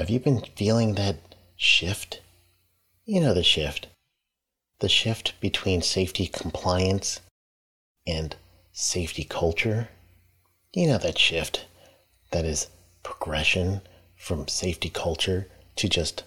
Have 0.00 0.08
you 0.08 0.18
been 0.18 0.40
feeling 0.56 0.94
that 0.94 1.16
shift? 1.56 2.22
You 3.04 3.20
know 3.20 3.34
the 3.34 3.42
shift. 3.42 3.88
The 4.78 4.88
shift 4.88 5.38
between 5.42 5.82
safety 5.82 6.26
compliance 6.26 7.20
and 8.06 8.34
safety 8.72 9.24
culture. 9.24 9.90
You 10.72 10.86
know 10.86 10.96
that 10.96 11.18
shift 11.18 11.66
that 12.30 12.46
is 12.46 12.68
progression 13.02 13.82
from 14.16 14.48
safety 14.48 14.88
culture 14.88 15.48
to 15.76 15.86
just 15.86 16.24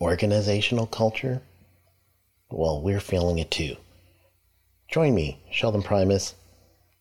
organizational 0.00 0.86
culture? 0.86 1.42
Well, 2.50 2.82
we're 2.82 2.98
feeling 2.98 3.38
it 3.38 3.52
too. 3.52 3.76
Join 4.88 5.14
me, 5.14 5.38
Sheldon 5.48 5.84
Primus, 5.84 6.34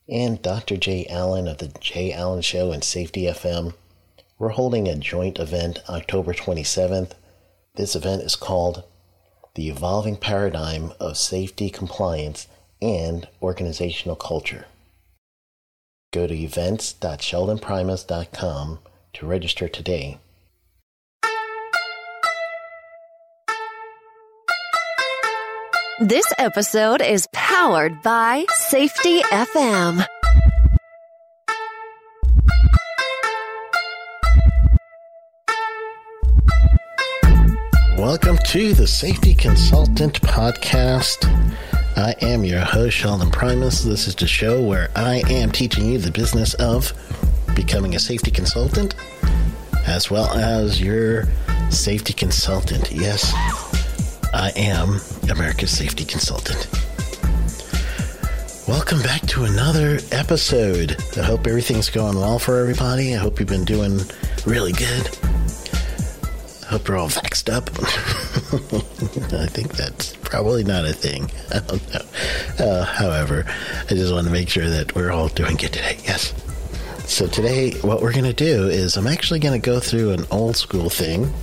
and 0.07 0.39
Dr. 0.39 0.77
Jay 0.77 1.07
Allen 1.09 1.47
of 1.47 1.57
the 1.57 1.69
Jay 1.79 2.13
Allen 2.13 2.43
Show 2.43 2.71
and 2.71 2.83
Safety 2.83 3.23
FM. 3.23 3.73
We're 4.41 4.49
holding 4.49 4.87
a 4.87 4.95
joint 4.95 5.37
event 5.37 5.83
October 5.87 6.33
27th. 6.33 7.11
This 7.75 7.95
event 7.95 8.23
is 8.23 8.36
called 8.36 8.83
The 9.54 9.69
Evolving 9.69 10.15
Paradigm 10.15 10.93
of 10.99 11.15
Safety 11.15 11.69
Compliance 11.69 12.47
and 12.82 13.27
Organizational 13.39 14.15
Culture. 14.15 14.65
Go 16.11 16.25
to 16.25 16.33
events.sheldonprimus.com 16.33 18.79
to 19.13 19.25
register 19.27 19.68
today. 19.68 20.18
This 25.99 26.33
episode 26.39 27.04
is 27.04 27.27
powered 27.32 28.01
by 28.01 28.47
Safety 28.49 29.21
FM. 29.21 30.04
Welcome 38.02 38.39
to 38.45 38.73
the 38.73 38.88
Safety 38.88 39.36
Consultant 39.36 40.19
Podcast. 40.21 41.23
I 41.95 42.16
am 42.21 42.44
your 42.44 42.61
host, 42.61 42.97
Sheldon 42.97 43.30
Primus. 43.30 43.83
This 43.83 44.07
is 44.07 44.16
the 44.16 44.25
show 44.25 44.59
where 44.59 44.89
I 44.95 45.21
am 45.30 45.52
teaching 45.52 45.85
you 45.85 45.99
the 45.99 46.09
business 46.09 46.55
of 46.55 46.94
becoming 47.55 47.94
a 47.94 47.99
safety 47.99 48.31
consultant 48.31 48.95
as 49.85 50.09
well 50.09 50.31
as 50.31 50.81
your 50.81 51.27
safety 51.69 52.11
consultant. 52.11 52.91
Yes, 52.91 53.33
I 54.33 54.52
am 54.55 54.99
America's 55.29 55.69
safety 55.69 56.03
consultant. 56.03 56.67
Welcome 58.67 59.03
back 59.03 59.22
to 59.27 59.44
another 59.44 59.99
episode. 60.11 60.97
I 61.17 61.22
hope 61.22 61.45
everything's 61.45 61.91
going 61.91 62.17
well 62.17 62.39
for 62.39 62.61
everybody. 62.61 63.13
I 63.13 63.19
hope 63.19 63.39
you've 63.39 63.47
been 63.47 63.63
doing 63.63 64.02
really 64.47 64.72
good. 64.72 65.07
Hope 66.72 66.88
you're 66.88 66.95
all 66.95 67.09
vaxxed 67.09 67.52
up. 67.52 67.69
I 69.33 69.45
think 69.45 69.73
that's 69.73 70.16
probably 70.23 70.64
not 70.64 70.86
a 70.86 70.94
thing. 70.94 71.30
I 71.53 71.59
don't 71.59 71.94
know. 71.94 72.66
Uh, 72.66 72.86
however, 72.86 73.44
I 73.89 73.89
just 73.89 74.13
want 74.13 74.25
to 74.28 74.31
make 74.31 74.47
sure 74.47 74.69
that 74.69 74.95
we're 74.95 75.11
all 75.11 75.28
doing 75.28 75.58
good 75.58 75.73
today. 75.73 75.97
Yes. 76.05 76.33
So 77.08 77.28
today, 77.28 77.72
what 77.81 78.02
we're 78.02 78.13
going 78.13 78.23
to 78.23 78.31
do 78.31 78.69
is 78.69 78.95
I'm 78.95 79.08
actually 79.08 79.41
going 79.41 79.59
to 79.59 79.66
go 79.66 79.81
through 79.81 80.11
an 80.11 80.23
old 80.31 80.55
school 80.55 80.89
thing. 80.89 81.33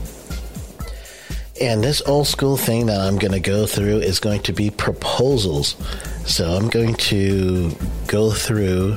And 1.60 1.84
this 1.84 2.00
old 2.06 2.26
school 2.26 2.56
thing 2.56 2.86
that 2.86 2.98
I'm 2.98 3.18
going 3.18 3.32
to 3.32 3.40
go 3.40 3.66
through 3.66 3.98
is 3.98 4.20
going 4.20 4.40
to 4.44 4.54
be 4.54 4.70
proposals. 4.70 5.76
So 6.24 6.52
I'm 6.52 6.70
going 6.70 6.94
to 6.94 7.76
go 8.06 8.30
through 8.30 8.96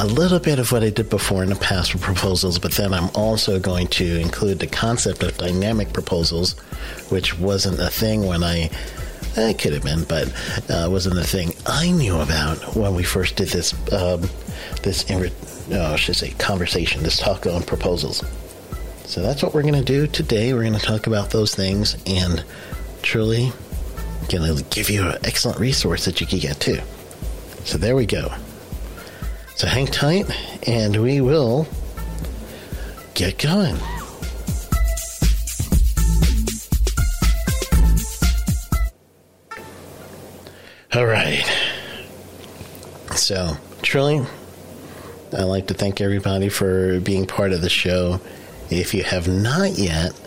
a 0.00 0.06
little 0.06 0.38
bit 0.38 0.58
of 0.58 0.72
what 0.72 0.82
I 0.82 0.88
did 0.88 1.10
before 1.10 1.42
in 1.42 1.50
the 1.50 1.56
past 1.56 1.92
for 1.92 1.98
proposals, 1.98 2.58
but 2.58 2.72
then 2.72 2.94
I'm 2.94 3.10
also 3.14 3.60
going 3.60 3.86
to 3.88 4.18
include 4.18 4.58
the 4.58 4.66
concept 4.66 5.22
of 5.22 5.36
dynamic 5.36 5.92
proposals, 5.92 6.58
which 7.10 7.38
wasn't 7.38 7.78
a 7.78 7.90
thing 7.90 8.26
when 8.26 8.42
I. 8.42 8.70
It 9.36 9.58
could 9.58 9.74
have 9.74 9.84
been, 9.84 10.04
but 10.04 10.32
uh, 10.70 10.88
wasn't 10.90 11.18
a 11.18 11.22
thing 11.22 11.52
I 11.66 11.90
knew 11.90 12.18
about 12.18 12.74
when 12.74 12.94
we 12.94 13.04
first 13.04 13.36
did 13.36 13.48
this. 13.48 13.74
Um, 13.92 14.22
this, 14.82 15.08
uh, 15.10 15.90
I 15.92 15.96
should 15.96 16.16
say, 16.16 16.30
conversation. 16.30 17.02
This 17.02 17.18
talk 17.18 17.46
on 17.46 17.62
proposals. 17.62 18.24
So 19.04 19.20
that's 19.20 19.42
what 19.42 19.52
we're 19.52 19.62
going 19.62 19.74
to 19.74 19.84
do 19.84 20.06
today. 20.06 20.54
We're 20.54 20.62
going 20.64 20.72
to 20.72 20.80
talk 20.80 21.06
about 21.06 21.30
those 21.30 21.54
things 21.54 21.96
and 22.06 22.42
truly 23.02 23.52
going 24.30 24.56
to 24.56 24.64
give 24.70 24.88
you 24.88 25.06
an 25.06 25.18
excellent 25.24 25.60
resource 25.60 26.06
that 26.06 26.20
you 26.22 26.26
can 26.26 26.38
get 26.38 26.58
too. 26.58 26.80
So 27.64 27.76
there 27.76 27.94
we 27.94 28.06
go. 28.06 28.32
So 29.60 29.66
hang 29.66 29.88
tight 29.88 30.24
and 30.66 30.96
we 31.02 31.20
will 31.20 31.68
get 33.12 33.36
going. 33.36 33.76
All 40.94 41.04
right. 41.04 41.44
So, 43.14 43.58
truly, 43.82 44.24
I'd 45.34 45.42
like 45.42 45.66
to 45.66 45.74
thank 45.74 46.00
everybody 46.00 46.48
for 46.48 46.98
being 47.00 47.26
part 47.26 47.52
of 47.52 47.60
the 47.60 47.68
show. 47.68 48.18
If 48.70 48.94
you 48.94 49.02
have 49.02 49.28
not 49.28 49.72
yet, 49.72 50.18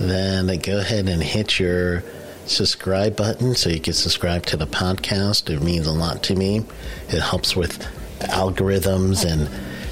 then 0.00 0.46
go 0.60 0.78
ahead 0.78 1.10
and 1.10 1.22
hit 1.22 1.60
your 1.60 2.02
subscribe 2.46 3.16
button 3.16 3.54
so 3.54 3.68
you 3.68 3.80
can 3.80 3.92
subscribe 3.92 4.46
to 4.46 4.56
the 4.56 4.66
podcast. 4.66 5.54
It 5.54 5.62
means 5.62 5.86
a 5.86 5.92
lot 5.92 6.22
to 6.22 6.34
me. 6.34 6.64
It 7.10 7.20
helps 7.20 7.54
with 7.54 7.86
algorithms 8.28 9.24
and 9.24 9.48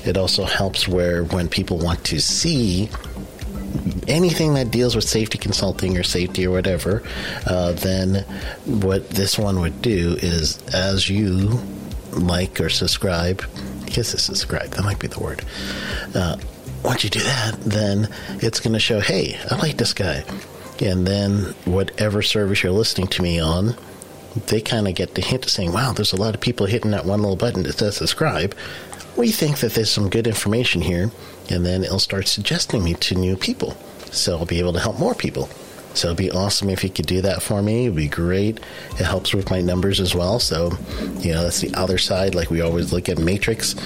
it 0.06 0.16
also 0.16 0.44
helps 0.44 0.86
where 0.86 1.24
when 1.24 1.48
people 1.48 1.78
want 1.78 2.04
to 2.04 2.20
see 2.20 2.90
anything 4.06 4.54
that 4.54 4.70
deals 4.70 4.94
with 4.94 5.04
safety 5.04 5.38
consulting 5.38 5.96
or 5.96 6.02
safety 6.02 6.46
or 6.46 6.50
whatever, 6.50 7.02
uh, 7.46 7.72
then 7.72 8.24
what 8.66 9.08
this 9.10 9.38
one 9.38 9.60
would 9.60 9.80
do 9.82 10.16
is 10.20 10.62
as 10.74 11.08
you 11.08 11.60
like 12.12 12.60
or 12.60 12.68
subscribe, 12.68 13.42
I 13.82 13.86
guess 13.86 14.14
it's 14.14 14.22
subscribe, 14.22 14.70
that 14.70 14.84
might 14.84 14.98
be 14.98 15.08
the 15.08 15.20
word. 15.20 15.44
Uh, 16.14 16.36
once 16.84 17.02
you 17.02 17.10
do 17.10 17.20
that, 17.20 17.56
then 17.60 18.08
it's 18.42 18.60
going 18.60 18.74
to 18.74 18.78
show, 18.78 19.00
hey, 19.00 19.38
I 19.50 19.56
like 19.56 19.78
this 19.78 19.94
guy. 19.94 20.24
And 20.80 21.06
then 21.06 21.54
whatever 21.64 22.20
service 22.20 22.62
you're 22.62 22.72
listening 22.72 23.06
to 23.08 23.22
me 23.22 23.40
on, 23.40 23.74
they 24.46 24.60
kind 24.60 24.88
of 24.88 24.94
get 24.94 25.14
the 25.14 25.22
hint 25.22 25.44
of 25.44 25.50
saying, 25.50 25.72
wow, 25.72 25.92
there's 25.92 26.12
a 26.12 26.20
lot 26.20 26.34
of 26.34 26.40
people 26.40 26.66
hitting 26.66 26.90
that 26.90 27.04
one 27.04 27.20
little 27.22 27.36
button 27.36 27.62
that 27.64 27.78
says 27.78 27.96
subscribe. 27.96 28.54
We 29.16 29.30
think 29.30 29.58
that 29.58 29.74
there's 29.74 29.90
some 29.90 30.10
good 30.10 30.26
information 30.26 30.82
here, 30.82 31.10
and 31.48 31.64
then 31.64 31.84
it'll 31.84 32.00
start 32.00 32.26
suggesting 32.26 32.82
me 32.82 32.94
to 32.94 33.14
new 33.14 33.36
people. 33.36 33.76
So 34.10 34.38
I'll 34.38 34.46
be 34.46 34.58
able 34.58 34.72
to 34.72 34.80
help 34.80 34.98
more 34.98 35.14
people. 35.14 35.48
So 35.94 36.08
it'd 36.08 36.18
be 36.18 36.30
awesome 36.32 36.70
if 36.70 36.82
you 36.82 36.90
could 36.90 37.06
do 37.06 37.20
that 37.22 37.40
for 37.40 37.62
me. 37.62 37.84
It'd 37.84 37.96
be 37.96 38.08
great. 38.08 38.58
It 38.90 39.04
helps 39.04 39.32
with 39.32 39.50
my 39.50 39.60
numbers 39.60 40.00
as 40.00 40.14
well. 40.14 40.40
So, 40.40 40.76
you 41.20 41.32
know, 41.32 41.44
that's 41.44 41.60
the 41.60 41.72
other 41.74 41.98
side. 41.98 42.34
Like 42.34 42.50
we 42.50 42.60
always 42.60 42.92
look 42.92 43.08
at 43.08 43.18
matrix. 43.18 43.76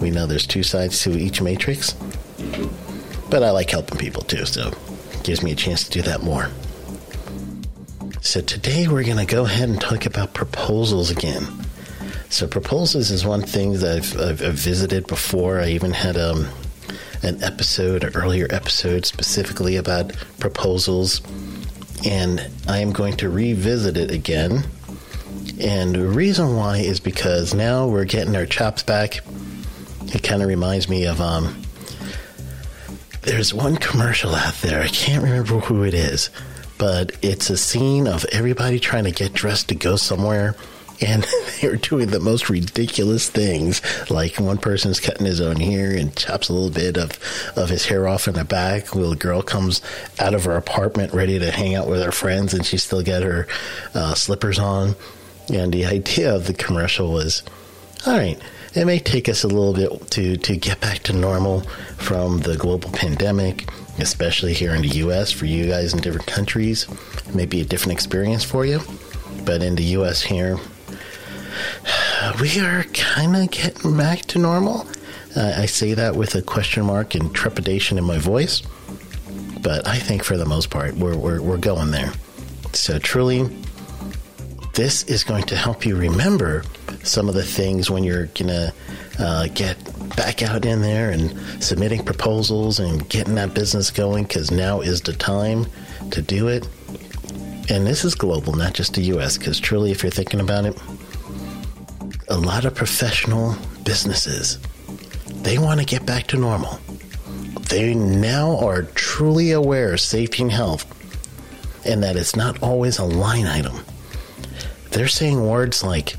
We 0.00 0.10
know 0.10 0.26
there's 0.26 0.46
two 0.46 0.62
sides 0.62 1.02
to 1.02 1.18
each 1.18 1.42
matrix. 1.42 1.94
But 3.28 3.42
I 3.42 3.50
like 3.50 3.70
helping 3.70 3.98
people 3.98 4.22
too, 4.22 4.46
so 4.46 4.68
it 5.12 5.22
gives 5.24 5.42
me 5.42 5.50
a 5.50 5.56
chance 5.56 5.82
to 5.84 5.90
do 5.90 6.02
that 6.02 6.22
more. 6.22 6.50
So 8.26 8.40
today 8.40 8.88
we're 8.88 9.04
going 9.04 9.24
to 9.24 9.24
go 9.24 9.44
ahead 9.44 9.68
and 9.68 9.80
talk 9.80 10.04
about 10.04 10.34
proposals 10.34 11.12
again. 11.12 11.46
So 12.28 12.48
proposals 12.48 13.12
is 13.12 13.24
one 13.24 13.42
thing 13.42 13.74
that 13.74 13.98
I've, 13.98 14.42
I've, 14.42 14.54
visited 14.54 15.06
before. 15.06 15.60
I 15.60 15.68
even 15.68 15.92
had 15.92 16.16
um, 16.16 16.48
an 17.22 17.40
episode, 17.44 18.02
an 18.02 18.16
earlier 18.16 18.48
episode 18.50 19.06
specifically 19.06 19.76
about 19.76 20.12
proposals, 20.40 21.22
and 22.04 22.44
I 22.66 22.78
am 22.78 22.92
going 22.92 23.16
to 23.18 23.30
revisit 23.30 23.96
it 23.96 24.10
again. 24.10 24.64
And 25.60 25.94
the 25.94 26.08
reason 26.08 26.56
why 26.56 26.78
is 26.78 26.98
because 26.98 27.54
now 27.54 27.86
we're 27.86 28.06
getting 28.06 28.34
our 28.34 28.44
chops 28.44 28.82
back. 28.82 29.20
It 30.06 30.24
kind 30.24 30.42
of 30.42 30.48
reminds 30.48 30.88
me 30.88 31.06
of 31.06 31.20
um, 31.20 31.62
there's 33.22 33.54
one 33.54 33.76
commercial 33.76 34.34
out 34.34 34.54
there. 34.62 34.82
I 34.82 34.88
can't 34.88 35.22
remember 35.22 35.60
who 35.60 35.84
it 35.84 35.94
is, 35.94 36.30
but 36.78 37.12
it's 37.22 37.50
a 37.50 37.56
scene 37.56 38.06
of 38.06 38.24
everybody 38.32 38.78
trying 38.78 39.04
to 39.04 39.12
get 39.12 39.32
dressed 39.32 39.68
to 39.68 39.74
go 39.74 39.96
somewhere. 39.96 40.54
And 41.00 41.26
they're 41.60 41.76
doing 41.76 42.08
the 42.08 42.20
most 42.20 42.48
ridiculous 42.48 43.28
things. 43.28 43.82
Like 44.10 44.36
one 44.36 44.58
person's 44.58 45.00
cutting 45.00 45.26
his 45.26 45.40
own 45.40 45.56
hair 45.56 45.94
and 45.94 46.16
chops 46.16 46.48
a 46.48 46.52
little 46.52 46.70
bit 46.70 46.96
of, 46.96 47.18
of 47.56 47.68
his 47.68 47.86
hair 47.86 48.08
off 48.08 48.28
in 48.28 48.34
the 48.34 48.44
back. 48.44 48.94
While 48.94 49.10
the 49.10 49.16
girl 49.16 49.42
comes 49.42 49.82
out 50.18 50.34
of 50.34 50.44
her 50.44 50.56
apartment 50.56 51.12
ready 51.12 51.38
to 51.38 51.50
hang 51.50 51.74
out 51.74 51.88
with 51.88 52.02
her 52.02 52.12
friends, 52.12 52.54
and 52.54 52.64
she 52.64 52.78
still 52.78 53.02
got 53.02 53.22
her 53.22 53.46
uh, 53.94 54.14
slippers 54.14 54.58
on. 54.58 54.96
And 55.52 55.72
the 55.72 55.86
idea 55.86 56.34
of 56.34 56.46
the 56.46 56.54
commercial 56.54 57.12
was, 57.12 57.42
all 58.06 58.16
right, 58.16 58.40
it 58.74 58.84
may 58.84 58.98
take 58.98 59.28
us 59.28 59.42
a 59.44 59.48
little 59.48 59.72
bit 59.72 60.10
to, 60.12 60.36
to 60.36 60.56
get 60.56 60.80
back 60.80 60.98
to 61.04 61.12
normal 61.12 61.60
from 61.96 62.40
the 62.40 62.56
global 62.56 62.90
pandemic, 62.90 63.68
especially 63.98 64.52
here 64.54 64.74
in 64.74 64.82
the 64.82 64.96
US. 65.04 65.30
For 65.32 65.46
you 65.46 65.66
guys 65.66 65.92
in 65.92 66.00
different 66.00 66.26
countries, 66.26 66.86
it 67.26 67.34
may 67.34 67.46
be 67.46 67.60
a 67.60 67.64
different 67.64 67.92
experience 67.92 68.44
for 68.44 68.64
you. 68.64 68.80
But 69.44 69.62
in 69.62 69.76
the 69.76 69.84
US 69.98 70.22
here, 70.22 70.58
we 72.40 72.58
are 72.60 72.84
kind 72.92 73.36
of 73.36 73.50
getting 73.50 73.96
back 73.96 74.22
to 74.26 74.38
normal. 74.38 74.86
Uh, 75.36 75.54
I 75.56 75.66
say 75.66 75.94
that 75.94 76.16
with 76.16 76.34
a 76.34 76.42
question 76.42 76.84
mark 76.86 77.14
and 77.14 77.34
trepidation 77.34 77.98
in 77.98 78.04
my 78.04 78.18
voice. 78.18 78.62
but 79.60 79.86
I 79.86 79.98
think 79.98 80.22
for 80.22 80.36
the 80.36 80.46
most 80.46 80.70
part, 80.70 80.94
we're, 80.94 81.16
we're, 81.16 81.42
we're 81.42 81.58
going 81.58 81.90
there. 81.90 82.12
So, 82.72 82.98
truly, 82.98 83.48
this 84.74 85.02
is 85.04 85.24
going 85.24 85.44
to 85.44 85.56
help 85.56 85.84
you 85.84 85.96
remember 85.96 86.62
some 87.06 87.28
of 87.28 87.34
the 87.34 87.44
things 87.44 87.90
when 87.90 88.04
you're 88.04 88.26
to 88.26 88.72
uh, 89.18 89.48
get 89.54 89.76
back 90.16 90.42
out 90.42 90.64
in 90.64 90.82
there 90.82 91.10
and 91.10 91.34
submitting 91.62 92.04
proposals 92.04 92.78
and 92.78 93.08
getting 93.08 93.34
that 93.36 93.54
business 93.54 93.90
going 93.90 94.24
because 94.24 94.50
now 94.50 94.80
is 94.80 95.00
the 95.02 95.12
time 95.12 95.66
to 96.10 96.22
do 96.22 96.48
it. 96.48 96.68
And 97.68 97.86
this 97.86 98.04
is 98.04 98.14
global, 98.14 98.54
not 98.54 98.74
just 98.74 98.94
the 98.94 99.02
US, 99.16 99.38
because 99.38 99.58
truly, 99.58 99.90
if 99.90 100.02
you're 100.02 100.12
thinking 100.12 100.40
about 100.40 100.66
it, 100.66 100.78
a 102.28 102.38
lot 102.38 102.64
of 102.64 102.74
professional 102.74 103.56
businesses 103.84 104.58
they 105.46 105.58
want 105.58 105.78
to 105.78 105.86
get 105.86 106.04
back 106.04 106.26
to 106.26 106.36
normal. 106.36 106.80
They 107.68 107.94
now 107.94 108.58
are 108.58 108.82
truly 108.82 109.52
aware 109.52 109.92
of 109.92 110.00
safety 110.00 110.42
and 110.42 110.50
health 110.50 110.84
and 111.86 112.02
that 112.02 112.16
it's 112.16 112.34
not 112.34 112.60
always 112.64 112.98
a 112.98 113.04
line 113.04 113.46
item. 113.46 113.78
They're 114.90 115.06
saying 115.06 115.46
words 115.46 115.84
like 115.84 116.16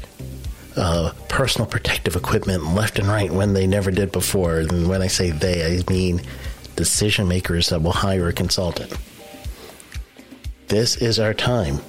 uh, 0.78 1.12
personal 1.28 1.68
protective 1.68 2.16
equipment 2.16 2.64
left 2.76 3.00
and 3.00 3.08
right 3.08 3.32
when 3.32 3.54
they 3.54 3.68
never 3.68 3.92
did 3.92 4.12
before. 4.12 4.60
And 4.60 4.88
when 4.88 5.02
I 5.02 5.08
say 5.08 5.32
they, 5.32 5.66
I 5.66 5.92
mean 5.92 6.22
decision 6.76 7.28
makers 7.28 7.70
that 7.70 7.82
will 7.82 7.92
hire 7.92 8.28
a 8.28 8.34
consultant. 8.34 8.94
This 10.68 10.98
is 10.98 11.20
our 11.20 11.34
time. 11.34 11.80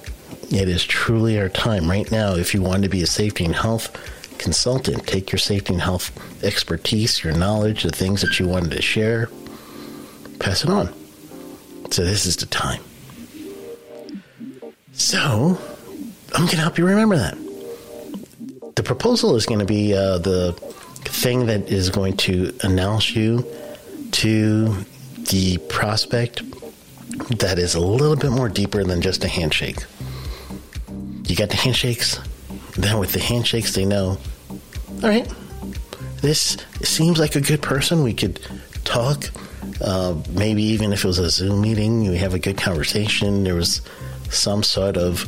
It 0.51 0.67
is 0.67 0.83
truly 0.83 1.39
our 1.39 1.49
time 1.49 1.89
right 1.89 2.09
now. 2.11 2.33
If 2.33 2.53
you 2.53 2.61
want 2.61 2.83
to 2.83 2.89
be 2.89 3.03
a 3.03 3.07
safety 3.07 3.45
and 3.45 3.55
health 3.55 3.95
consultant, 4.39 5.05
take 5.05 5.31
your 5.31 5.39
safety 5.39 5.73
and 5.73 5.81
health 5.81 6.11
expertise, 6.43 7.23
your 7.23 7.33
knowledge, 7.33 7.83
the 7.83 7.91
things 7.91 8.21
that 8.21 8.39
you 8.39 8.47
wanted 8.47 8.71
to 8.71 8.81
share, 8.81 9.29
pass 10.39 10.63
it 10.63 10.69
on. 10.69 10.91
So 11.91 12.03
this 12.03 12.25
is 12.25 12.37
the 12.37 12.45
time. 12.47 12.81
So 14.93 15.59
I'm 16.33 16.45
going 16.45 16.49
to 16.49 16.57
help 16.57 16.77
you 16.77 16.85
remember 16.85 17.17
that. 17.17 17.37
The 18.79 18.83
proposal 18.83 19.35
is 19.35 19.45
going 19.45 19.59
to 19.59 19.65
be 19.65 19.93
uh, 19.93 20.19
the 20.19 20.53
thing 21.03 21.47
that 21.47 21.69
is 21.69 21.89
going 21.89 22.15
to 22.15 22.57
announce 22.61 23.13
you 23.13 23.45
to 24.11 24.73
the 25.31 25.57
prospect 25.67 26.43
that 27.39 27.59
is 27.59 27.75
a 27.75 27.81
little 27.81 28.15
bit 28.15 28.31
more 28.31 28.47
deeper 28.47 28.85
than 28.85 29.01
just 29.01 29.25
a 29.25 29.27
handshake. 29.27 29.83
You 31.25 31.35
got 31.35 31.49
the 31.49 31.57
handshakes, 31.57 32.21
then 32.77 32.99
with 32.99 33.11
the 33.11 33.19
handshakes, 33.19 33.75
they 33.75 33.83
know, 33.83 34.17
all 35.03 35.09
right, 35.09 35.27
this 36.21 36.55
seems 36.81 37.19
like 37.19 37.35
a 37.35 37.41
good 37.41 37.61
person. 37.61 38.01
We 38.01 38.13
could 38.13 38.39
talk. 38.85 39.29
Uh, 39.81 40.15
maybe 40.29 40.63
even 40.63 40.93
if 40.93 41.03
it 41.03 41.07
was 41.07 41.19
a 41.19 41.29
Zoom 41.29 41.59
meeting, 41.59 42.07
we 42.07 42.15
have 42.15 42.33
a 42.33 42.39
good 42.39 42.57
conversation. 42.57 43.43
There 43.43 43.55
was 43.55 43.81
some 44.29 44.63
sort 44.63 44.95
of 44.95 45.27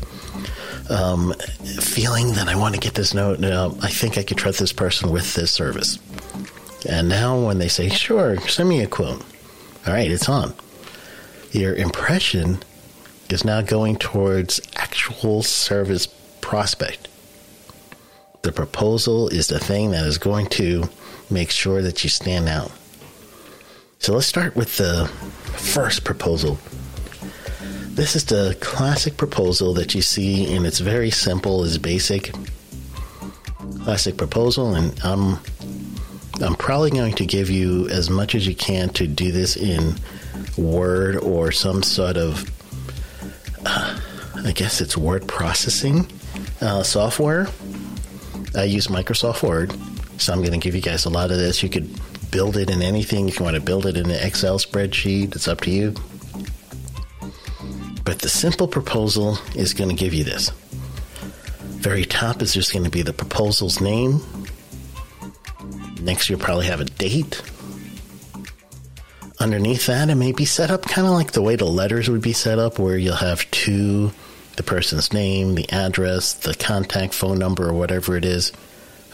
um, 0.90 1.34
feeling 1.80 2.34
that 2.34 2.48
I 2.48 2.56
want 2.56 2.76
to 2.76 2.80
get 2.80 2.94
this 2.94 3.14
note. 3.14 3.44
Uh, 3.44 3.72
I 3.82 3.90
think 3.90 4.18
I 4.18 4.24
could 4.24 4.38
trust 4.38 4.60
this 4.60 4.74
person 4.74 5.12
with 5.12 5.34
this 5.34 5.52
service. 5.52 6.00
And 6.88 7.10
now 7.10 7.40
when 7.46 7.60
they 7.60 7.68
say, 7.68 7.90
sure, 7.90 8.40
send 8.48 8.70
me 8.70 8.82
a 8.82 8.88
quote. 8.88 9.24
All 9.86 9.94
right, 9.94 10.10
it's 10.10 10.30
on. 10.30 10.54
Your 11.52 11.76
impression 11.76 12.60
is 13.30 13.46
now 13.46 13.62
going 13.62 13.98
towards 13.98 14.62
actual 14.76 15.44
service 15.44 16.08
prospect. 16.42 17.08
The 18.42 18.52
proposal 18.52 19.28
is 19.28 19.48
the 19.48 19.60
thing 19.60 19.92
that 19.92 20.06
is 20.06 20.18
going 20.18 20.48
to 20.48 20.90
make 21.30 21.52
sure 21.52 21.82
that 21.82 22.04
you 22.04 22.10
stand 22.10 22.50
out. 22.50 22.72
So 24.00 24.14
let's 24.14 24.26
start 24.26 24.56
with 24.56 24.78
the 24.78 25.08
first 25.58 26.04
proposal. 26.04 26.58
This 28.02 28.16
is 28.16 28.26
the 28.26 28.58
classic 28.62 29.16
proposal 29.16 29.76
that 29.76 29.94
you 29.94 30.02
see, 30.02 30.56
and 30.56 30.66
it's 30.66 30.80
very 30.80 31.12
simple, 31.12 31.64
it's 31.64 31.78
basic. 31.78 32.34
Classic 33.84 34.18
proposal, 34.18 34.74
and 34.74 35.00
I'm 35.04 35.38
I'm 36.42 36.56
probably 36.56 36.90
going 36.90 37.14
to 37.14 37.28
give 37.28 37.52
you 37.52 37.88
as 37.90 38.10
much 38.10 38.34
as 38.34 38.48
you 38.48 38.56
can 38.56 38.90
to 38.94 39.06
do 39.06 39.32
this 39.32 39.56
in 39.56 39.98
Word 40.58 41.18
or 41.18 41.52
some 41.52 41.84
sort 41.84 42.18
of, 42.18 42.50
uh, 43.68 44.00
I 44.46 44.52
guess 44.52 44.82
it's 44.82 44.98
word 44.98 45.28
processing 45.28 46.08
uh, 46.60 46.82
software. 46.82 47.50
I 48.56 48.64
use 48.64 48.88
Microsoft 48.88 49.48
Word, 49.48 49.76
so 50.18 50.34
I'm 50.34 50.40
going 50.40 50.54
to 50.54 50.58
give 50.58 50.74
you 50.74 50.82
guys 50.82 51.06
a 51.06 51.12
lot 51.12 51.30
of 51.30 51.38
this. 51.38 51.62
You 51.62 51.70
could 51.70 51.88
build 52.32 52.58
it 52.58 52.72
in 52.72 52.82
anything. 52.82 53.30
If 53.30 53.38
you 53.38 53.46
want 53.46 53.58
to 53.58 53.62
build 53.62 53.86
it 53.86 53.96
in 53.96 54.10
an 54.10 54.26
Excel 54.26 54.58
spreadsheet, 54.58 55.36
it's 55.36 55.48
up 55.48 55.62
to 55.62 55.70
you. 55.70 55.94
But 58.12 58.20
the 58.20 58.28
simple 58.28 58.68
proposal 58.68 59.38
is 59.56 59.74
going 59.74 59.90
to 59.90 59.96
give 59.96 60.14
you 60.14 60.26
this. 60.26 60.50
Very 61.80 62.04
top 62.04 62.42
is 62.42 62.54
just 62.54 62.74
going 62.74 62.84
to 62.84 62.90
be 62.90 63.04
the 63.04 63.14
proposal's 63.14 63.80
name. 63.80 64.20
Next, 66.02 66.30
you'll 66.30 66.38
probably 66.38 66.66
have 66.66 66.82
a 66.82 66.86
date. 66.86 67.42
Underneath 69.40 69.86
that, 69.86 70.10
it 70.10 70.16
may 70.16 70.34
be 70.34 70.44
set 70.44 70.72
up 70.72 70.82
kind 70.82 71.08
of 71.08 71.14
like 71.14 71.32
the 71.32 71.42
way 71.42 71.56
the 71.56 71.64
letters 71.64 72.10
would 72.10 72.22
be 72.22 72.34
set 72.34 72.60
up, 72.60 72.80
where 72.80 72.98
you'll 72.98 73.16
have 73.16 73.50
two 73.50 74.12
the 74.58 74.64
person's 74.64 75.14
name, 75.14 75.56
the 75.56 75.72
address, 75.72 76.34
the 76.34 76.54
contact 76.54 77.14
phone 77.14 77.40
number, 77.40 77.70
or 77.70 77.74
whatever 77.74 78.18
it 78.18 78.26
is. 78.26 78.52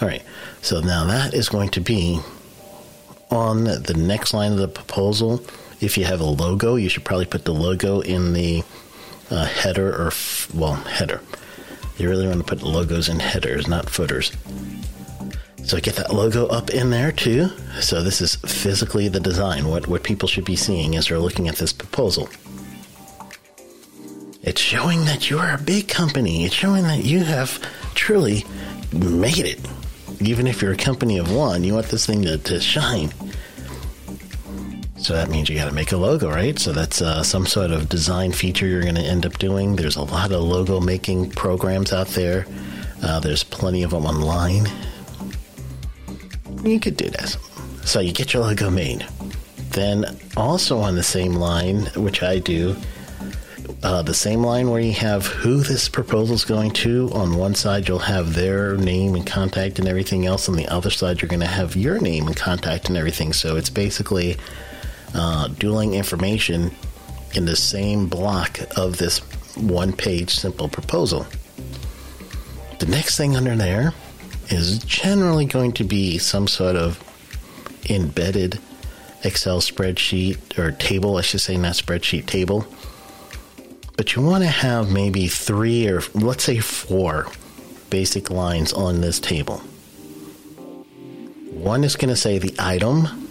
All 0.02 0.08
right, 0.08 0.24
so 0.64 0.82
now 0.82 1.06
that 1.06 1.36
is 1.36 1.50
going 1.50 1.70
to 1.70 1.82
be 1.82 2.20
on 3.30 3.66
the 3.66 3.94
next 3.96 4.34
line 4.34 4.54
of 4.54 4.58
the 4.58 4.68
proposal. 4.68 5.46
If 5.80 6.00
you 6.00 6.06
have 6.06 6.20
a 6.20 6.26
logo, 6.26 6.78
you 6.78 6.90
should 6.90 7.06
probably 7.06 7.28
put 7.28 7.46
the 7.46 7.54
logo 7.54 8.00
in 8.00 8.34
the 8.34 8.64
uh, 9.30 9.46
header 9.46 9.90
or, 9.96 10.08
f- 10.08 10.50
well, 10.54 10.76
header. 10.76 11.22
You 11.98 12.10
really 12.10 12.28
want 12.28 12.40
to 12.40 12.46
put 12.46 12.62
logos 12.64 13.10
in 13.10 13.20
headers, 13.20 13.68
not 13.68 13.90
footers. 13.90 14.32
So 15.64 15.80
get 15.80 15.96
that 15.96 16.14
logo 16.14 16.46
up 16.48 16.70
in 16.70 16.92
there 16.92 17.12
too. 17.12 17.50
So 17.82 18.02
this 18.02 18.22
is 18.22 18.36
physically 18.36 19.10
the 19.10 19.20
design, 19.20 19.68
what, 19.68 19.88
what 19.88 20.04
people 20.04 20.30
should 20.30 20.46
be 20.46 20.56
seeing 20.56 20.96
as 20.96 21.08
they're 21.08 21.20
looking 21.20 21.48
at 21.50 21.56
this 21.58 21.74
proposal. 21.74 22.30
It's 24.44 24.62
showing 24.62 25.04
that 25.06 25.30
you 25.30 25.40
are 25.40 25.56
a 25.56 25.58
big 25.58 25.90
company. 25.90 26.46
It's 26.46 26.56
showing 26.56 26.84
that 26.84 27.04
you 27.04 27.24
have 27.26 27.60
truly 27.96 28.46
made 28.94 29.40
it. 29.40 29.60
Even 30.22 30.48
if 30.48 30.62
you're 30.62 30.72
a 30.72 30.78
company 30.78 31.18
of 31.18 31.36
one, 31.36 31.66
you 31.66 31.74
want 31.74 31.88
this 31.88 32.06
thing 32.06 32.22
to, 32.22 32.38
to 32.38 32.62
shine. 32.62 33.12
So 35.08 35.14
that 35.14 35.30
means 35.30 35.48
you 35.48 35.56
got 35.56 35.70
to 35.70 35.74
make 35.74 35.94
a 35.94 35.96
logo, 35.96 36.30
right? 36.30 36.60
So 36.60 36.74
that's 36.74 37.02
uh, 37.02 37.24
some 37.24 37.46
sort 37.46 37.72
of 37.72 37.88
design 37.88 38.34
feature 38.34 38.68
you're 38.68 38.82
going 38.82 38.96
to 38.96 39.02
end 39.02 39.26
up 39.26 39.38
doing. 39.38 39.78
There's 39.78 39.96
a 39.96 40.02
lot 40.02 40.34
of 40.34 40.42
logo 40.42 40.82
making 40.82 41.30
programs 41.30 41.94
out 41.94 42.08
there. 42.08 42.46
Uh, 43.02 43.22
there's 43.22 43.42
plenty 43.42 43.84
of 43.84 43.92
them 43.92 44.06
online. 44.06 44.68
You 46.62 46.78
could 46.82 46.98
do 46.98 47.10
this. 47.10 47.38
So 47.86 48.02
you 48.02 48.12
get 48.12 48.34
your 48.34 48.44
logo 48.44 48.70
made. 48.70 49.08
Then 49.70 50.04
also 50.36 50.80
on 50.80 50.96
the 50.96 51.04
same 51.04 51.36
line, 51.36 51.86
which 51.96 52.22
I 52.22 52.40
do, 52.40 52.76
uh, 53.84 54.02
the 54.02 54.14
same 54.14 54.42
line 54.42 54.70
where 54.70 54.82
you 54.82 54.92
have 54.92 55.26
who 55.26 55.62
this 55.62 55.88
proposal 55.88 56.36
is 56.36 56.44
going 56.44 56.72
to. 56.72 57.10
On 57.14 57.38
one 57.38 57.56
side, 57.56 57.88
you'll 57.88 58.00
have 58.00 58.34
their 58.34 58.76
name 58.76 59.16
and 59.16 59.26
contact 59.26 59.80
and 59.80 59.88
everything 59.88 60.26
else. 60.26 60.50
On 60.50 60.58
the 60.58 60.68
other 60.68 60.90
side, 60.90 61.22
you're 61.22 61.30
going 61.30 61.40
to 61.40 61.46
have 61.46 61.78
your 61.78 61.98
name 61.98 62.28
and 62.28 62.36
contact 62.36 62.90
and 62.90 62.98
everything. 62.98 63.32
So 63.32 63.56
it's 63.56 63.70
basically 63.70 64.36
uh, 65.14 65.48
dueling 65.48 65.94
information 65.94 66.72
in 67.34 67.46
the 67.46 67.56
same 67.56 68.08
block 68.08 68.60
of 68.78 68.98
this 68.98 69.20
one 69.56 69.94
page 69.94 70.32
simple 70.32 70.68
proposal. 70.68 71.26
The 72.80 72.86
next 72.86 73.18
thing 73.18 73.36
under 73.36 73.56
there 73.56 73.94
is 74.50 74.80
generally 74.80 75.46
going 75.46 75.74
to 75.74 75.84
be 75.84 76.18
some 76.18 76.48
sort 76.48 76.76
of 76.76 77.04
embedded 77.90 78.60
Excel 79.24 79.60
spreadsheet 79.62 80.58
or 80.58 80.72
table, 80.72 81.18
I 81.18 81.22
should 81.22 81.42
say, 81.42 81.58
not 81.58 81.74
spreadsheet, 81.74 82.28
table 82.28 82.68
but 83.98 84.16
you 84.16 84.22
want 84.22 84.44
to 84.44 84.50
have 84.50 84.92
maybe 84.92 85.28
three 85.28 85.88
or 85.88 86.02
let's 86.14 86.44
say 86.44 86.60
four 86.60 87.28
basic 87.90 88.30
lines 88.30 88.72
on 88.72 89.02
this 89.02 89.20
table. 89.20 89.58
One 91.52 91.84
is 91.84 91.96
going 91.96 92.10
to 92.10 92.16
say 92.16 92.38
the 92.38 92.56
item, 92.60 93.27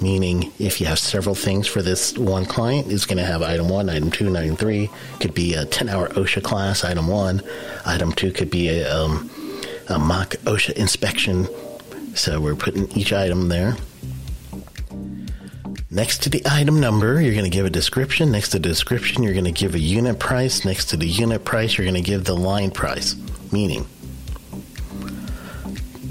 meaning 0.00 0.52
if 0.58 0.80
you 0.80 0.86
have 0.86 0.98
several 0.98 1.34
things 1.34 1.66
for 1.66 1.82
this 1.82 2.16
one 2.16 2.44
client, 2.44 2.90
it's 2.90 3.06
going 3.06 3.18
to 3.18 3.24
have 3.24 3.42
item 3.42 3.68
one, 3.68 3.88
item 3.88 4.10
two, 4.10 4.34
item 4.36 4.56
three. 4.56 4.90
Could 5.20 5.34
be 5.34 5.54
a 5.54 5.64
10 5.64 5.88
hour 5.88 6.08
OSHA 6.08 6.42
class, 6.42 6.84
item 6.84 7.08
one. 7.08 7.42
Item 7.84 8.12
two 8.12 8.32
could 8.32 8.50
be 8.50 8.68
a, 8.68 8.94
um, 8.94 9.30
a 9.88 9.98
mock 9.98 10.30
OSHA 10.44 10.72
inspection. 10.72 11.48
So 12.14 12.40
we're 12.40 12.56
putting 12.56 12.90
each 12.92 13.12
item 13.12 13.48
there. 13.48 13.76
Next 15.90 16.22
to 16.24 16.30
the 16.30 16.42
item 16.44 16.80
number, 16.80 17.20
you're 17.20 17.32
going 17.32 17.44
to 17.44 17.50
give 17.50 17.64
a 17.64 17.70
description. 17.70 18.30
Next 18.30 18.50
to 18.50 18.58
the 18.58 18.68
description, 18.68 19.22
you're 19.22 19.32
going 19.32 19.46
to 19.46 19.52
give 19.52 19.74
a 19.74 19.78
unit 19.78 20.18
price. 20.18 20.64
Next 20.64 20.86
to 20.90 20.98
the 20.98 21.06
unit 21.06 21.44
price, 21.46 21.78
you're 21.78 21.86
going 21.86 22.02
to 22.02 22.06
give 22.06 22.24
the 22.24 22.36
line 22.36 22.70
price. 22.70 23.16
Meaning, 23.52 23.86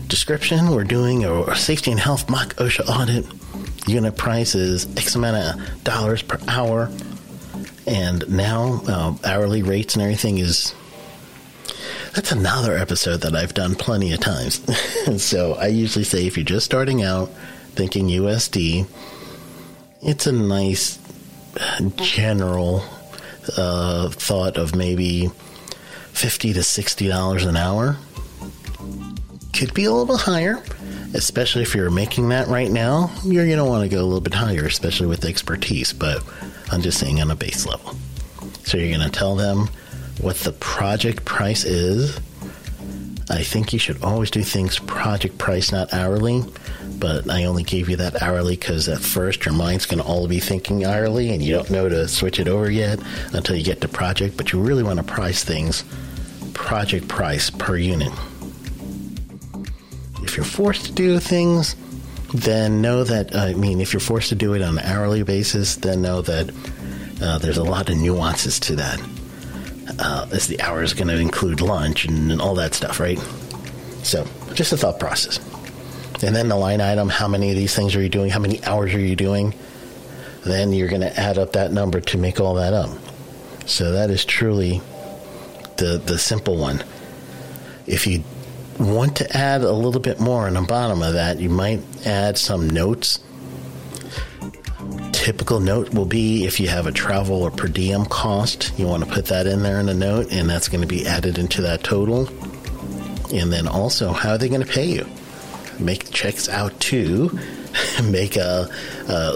description, 0.08 0.72
we're 0.72 0.84
doing 0.84 1.25
a 1.25 1.56
safety 1.56 1.91
and 1.91 2.00
health 2.00 2.27
mock 2.27 2.56
OSHA 2.56 2.88
audit. 2.88 3.25
Unit 3.88 4.17
price 4.17 4.56
is 4.56 4.86
X 4.98 5.15
amount 5.15 5.38
of 5.38 5.84
dollars 5.84 6.22
per 6.22 6.39
hour. 6.48 6.91
And 7.86 8.27
now 8.29 8.82
uh, 8.88 9.15
hourly 9.24 9.63
rates 9.63 9.96
and 9.96 10.03
everything 10.03 10.38
is. 10.38 10.74
That's 12.13 12.32
another 12.32 12.75
episode 12.75 13.22
that 13.22 13.36
I've 13.36 13.53
done 13.53 13.75
plenty 13.75 14.12
of 14.12 14.20
times. 14.20 14.62
so 15.24 15.53
I 15.53 15.67
usually 15.67 16.03
say 16.03 16.25
if 16.25 16.36
you're 16.36 16.44
just 16.44 16.65
starting 16.65 17.03
out 17.03 17.29
thinking 17.75 18.08
USD, 18.08 18.88
it's 20.01 20.25
a 20.25 20.32
nice 20.32 20.98
general 21.98 22.84
uh, 23.56 24.10
thought 24.10 24.58
of 24.58 24.75
maybe 24.75 25.29
50 26.13 26.53
to 26.53 26.63
60 26.63 27.08
dollars 27.08 27.46
an 27.46 27.56
hour 27.56 27.98
could 29.53 29.74
be 29.74 29.86
a 29.86 29.91
little 29.91 30.06
bit 30.06 30.22
higher 30.24 30.62
especially 31.17 31.63
if 31.63 31.75
you're 31.75 31.89
making 31.89 32.29
that 32.29 32.47
right 32.47 32.71
now 32.71 33.12
you're 33.24 33.45
going 33.45 33.57
to 33.57 33.65
want 33.65 33.83
to 33.83 33.89
go 33.89 34.01
a 34.01 34.05
little 34.05 34.21
bit 34.21 34.33
higher 34.33 34.65
especially 34.65 35.07
with 35.07 35.25
expertise 35.25 35.93
but 35.93 36.24
i'm 36.71 36.81
just 36.81 37.00
saying 37.00 37.21
on 37.21 37.31
a 37.31 37.36
base 37.36 37.65
level 37.65 37.95
so 38.63 38.77
you're 38.77 38.95
going 38.95 39.09
to 39.09 39.17
tell 39.17 39.36
them 39.36 39.67
what 40.21 40.36
the 40.38 40.51
project 40.53 41.25
price 41.25 41.63
is 41.65 42.19
i 43.29 43.43
think 43.43 43.74
you 43.74 43.79
should 43.79 44.01
always 44.03 44.31
do 44.31 44.43
things 44.43 44.79
project 44.79 45.38
price 45.38 45.71
not 45.71 45.93
hourly 45.93 46.43
but 47.00 47.29
I 47.29 47.45
only 47.45 47.63
gave 47.63 47.89
you 47.89 47.95
that 47.97 48.21
hourly 48.21 48.55
because 48.55 48.89
at 48.89 49.00
first 49.00 49.45
your 49.45 49.53
mind's 49.53 49.86
going 49.86 50.01
to 50.01 50.05
all 50.05 50.27
be 50.27 50.39
thinking 50.39 50.83
hourly 50.86 51.29
and 51.29 51.43
you 51.43 51.53
don't 51.53 51.69
know 51.69 51.88
to 51.88 52.07
switch 52.07 52.39
it 52.39 52.47
over 52.47 52.69
yet 52.71 53.00
until 53.33 53.55
you 53.55 53.63
get 53.63 53.81
to 53.81 53.88
project. 53.88 54.38
But 54.38 54.51
you 54.51 54.59
really 54.59 54.83
want 54.83 54.97
to 54.97 55.03
price 55.03 55.43
things 55.43 55.83
project 56.53 57.07
price 57.07 57.50
per 57.50 57.77
unit. 57.77 58.12
If 60.27 60.36
you're 60.36 60.46
forced 60.46 60.88
to 60.88 60.91
do 60.91 61.19
things, 61.19 61.75
then 62.34 62.81
know 62.81 63.05
that, 63.05 63.34
I 63.34 63.53
mean, 63.53 63.79
if 63.79 63.93
you're 63.93 64.01
forced 64.01 64.27
to 64.29 64.36
do 64.36 64.53
it 64.55 64.62
on 64.62 64.77
an 64.77 64.84
hourly 64.84 65.24
basis, 65.24 65.77
then 65.77 66.01
know 66.01 66.22
that 66.22 66.50
uh, 67.22 67.38
there's 67.38 67.55
a 67.57 67.63
lot 67.63 67.89
of 67.89 67.96
nuances 67.96 68.60
to 68.60 68.75
that. 68.75 69.01
Uh, 70.00 70.27
as 70.34 70.48
the 70.48 70.60
hour 70.62 70.84
is 70.84 70.93
going 70.93 71.07
to 71.07 71.17
include 71.17 71.62
lunch 71.62 72.03
and, 72.03 72.29
and 72.29 72.41
all 72.41 72.55
that 72.55 72.74
stuff, 72.74 73.00
right? 73.00 73.17
So, 74.03 74.27
just 74.53 74.74
a 74.74 74.77
thought 74.77 75.00
process. 75.00 75.39
And 76.22 76.36
then 76.36 76.50
the 76.50 76.57
line 76.57 76.81
item, 76.81 77.07
how 77.07 77.29
many 77.29 77.51
of 77.51 77.55
these 77.55 77.74
things 77.74 77.96
are 77.96 78.01
you 78.01 78.10
doing? 78.10 78.29
How 78.29 78.39
many 78.39 78.62
hours 78.65 78.93
are 78.93 79.00
you 79.00 79.15
doing? 79.15 79.53
Then 80.43 80.74
you're 80.74 80.89
going 80.89 81.01
to 81.01 81.17
add 81.17 81.38
up 81.38 81.53
that 81.53 81.72
number 81.72 82.01
to 82.01 82.17
make 82.17 82.41
all 82.41 82.55
that 82.55 82.74
up. 82.74 82.89
So 83.65 83.93
that 83.93 84.10
is 84.10 84.25
truly 84.25 84.81
the 85.77 86.01
the 86.05 86.19
simple 86.19 86.57
one. 86.57 86.84
If 87.86 88.05
you 88.05 88.24
want 88.79 89.17
to 89.17 89.38
add 89.38 89.62
a 89.62 89.72
little 89.72 90.01
bit 90.01 90.19
more 90.19 90.48
on 90.48 90.53
the 90.53 90.62
bottom 90.62 91.01
of 91.01 91.13
that, 91.13 91.39
you 91.39 91.50
might 91.50 91.81
add 92.05 92.38
some 92.38 92.69
notes. 92.69 93.19
Typical 95.12 95.60
note 95.60 95.93
will 95.93 96.05
be 96.05 96.46
if 96.46 96.60
you 96.60 96.67
have 96.67 96.88
a 96.88 96.91
travel 96.91 97.43
or 97.43 97.51
per 97.51 97.67
diem 97.67 98.05
cost, 98.05 98.72
you 98.77 98.88
want 98.88 99.03
to 99.03 99.10
put 99.10 99.25
that 99.25 99.48
in 99.48 99.63
there 99.63 99.79
in 99.79 99.89
a 99.89 99.93
note, 99.93 100.31
and 100.31 100.50
that's 100.50 100.69
going 100.69 100.81
to 100.81 100.88
be 100.88 101.05
added 101.05 101.38
into 101.38 101.62
that 101.63 101.84
total. 101.84 102.27
And 103.34 103.51
then 103.51 103.67
also, 103.67 104.13
how 104.13 104.31
are 104.31 104.38
they 104.38 104.48
going 104.48 104.63
to 104.63 104.67
pay 104.67 104.86
you? 104.86 105.05
make 105.79 106.10
checks 106.12 106.50
out 106.50 106.77
to 106.79 107.38
make 108.03 108.36
a, 108.36 108.69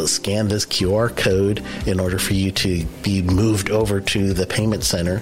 scan 0.06 0.48
this 0.48 0.66
QR 0.66 1.16
code 1.16 1.64
in 1.86 2.00
order 2.00 2.20
for 2.20 2.34
you 2.34 2.52
to 2.52 2.86
be 3.04 3.22
moved 3.22 3.70
over 3.70 4.02
to 4.02 4.34
the 4.34 4.46
payment 4.46 4.84
center. 4.84 5.22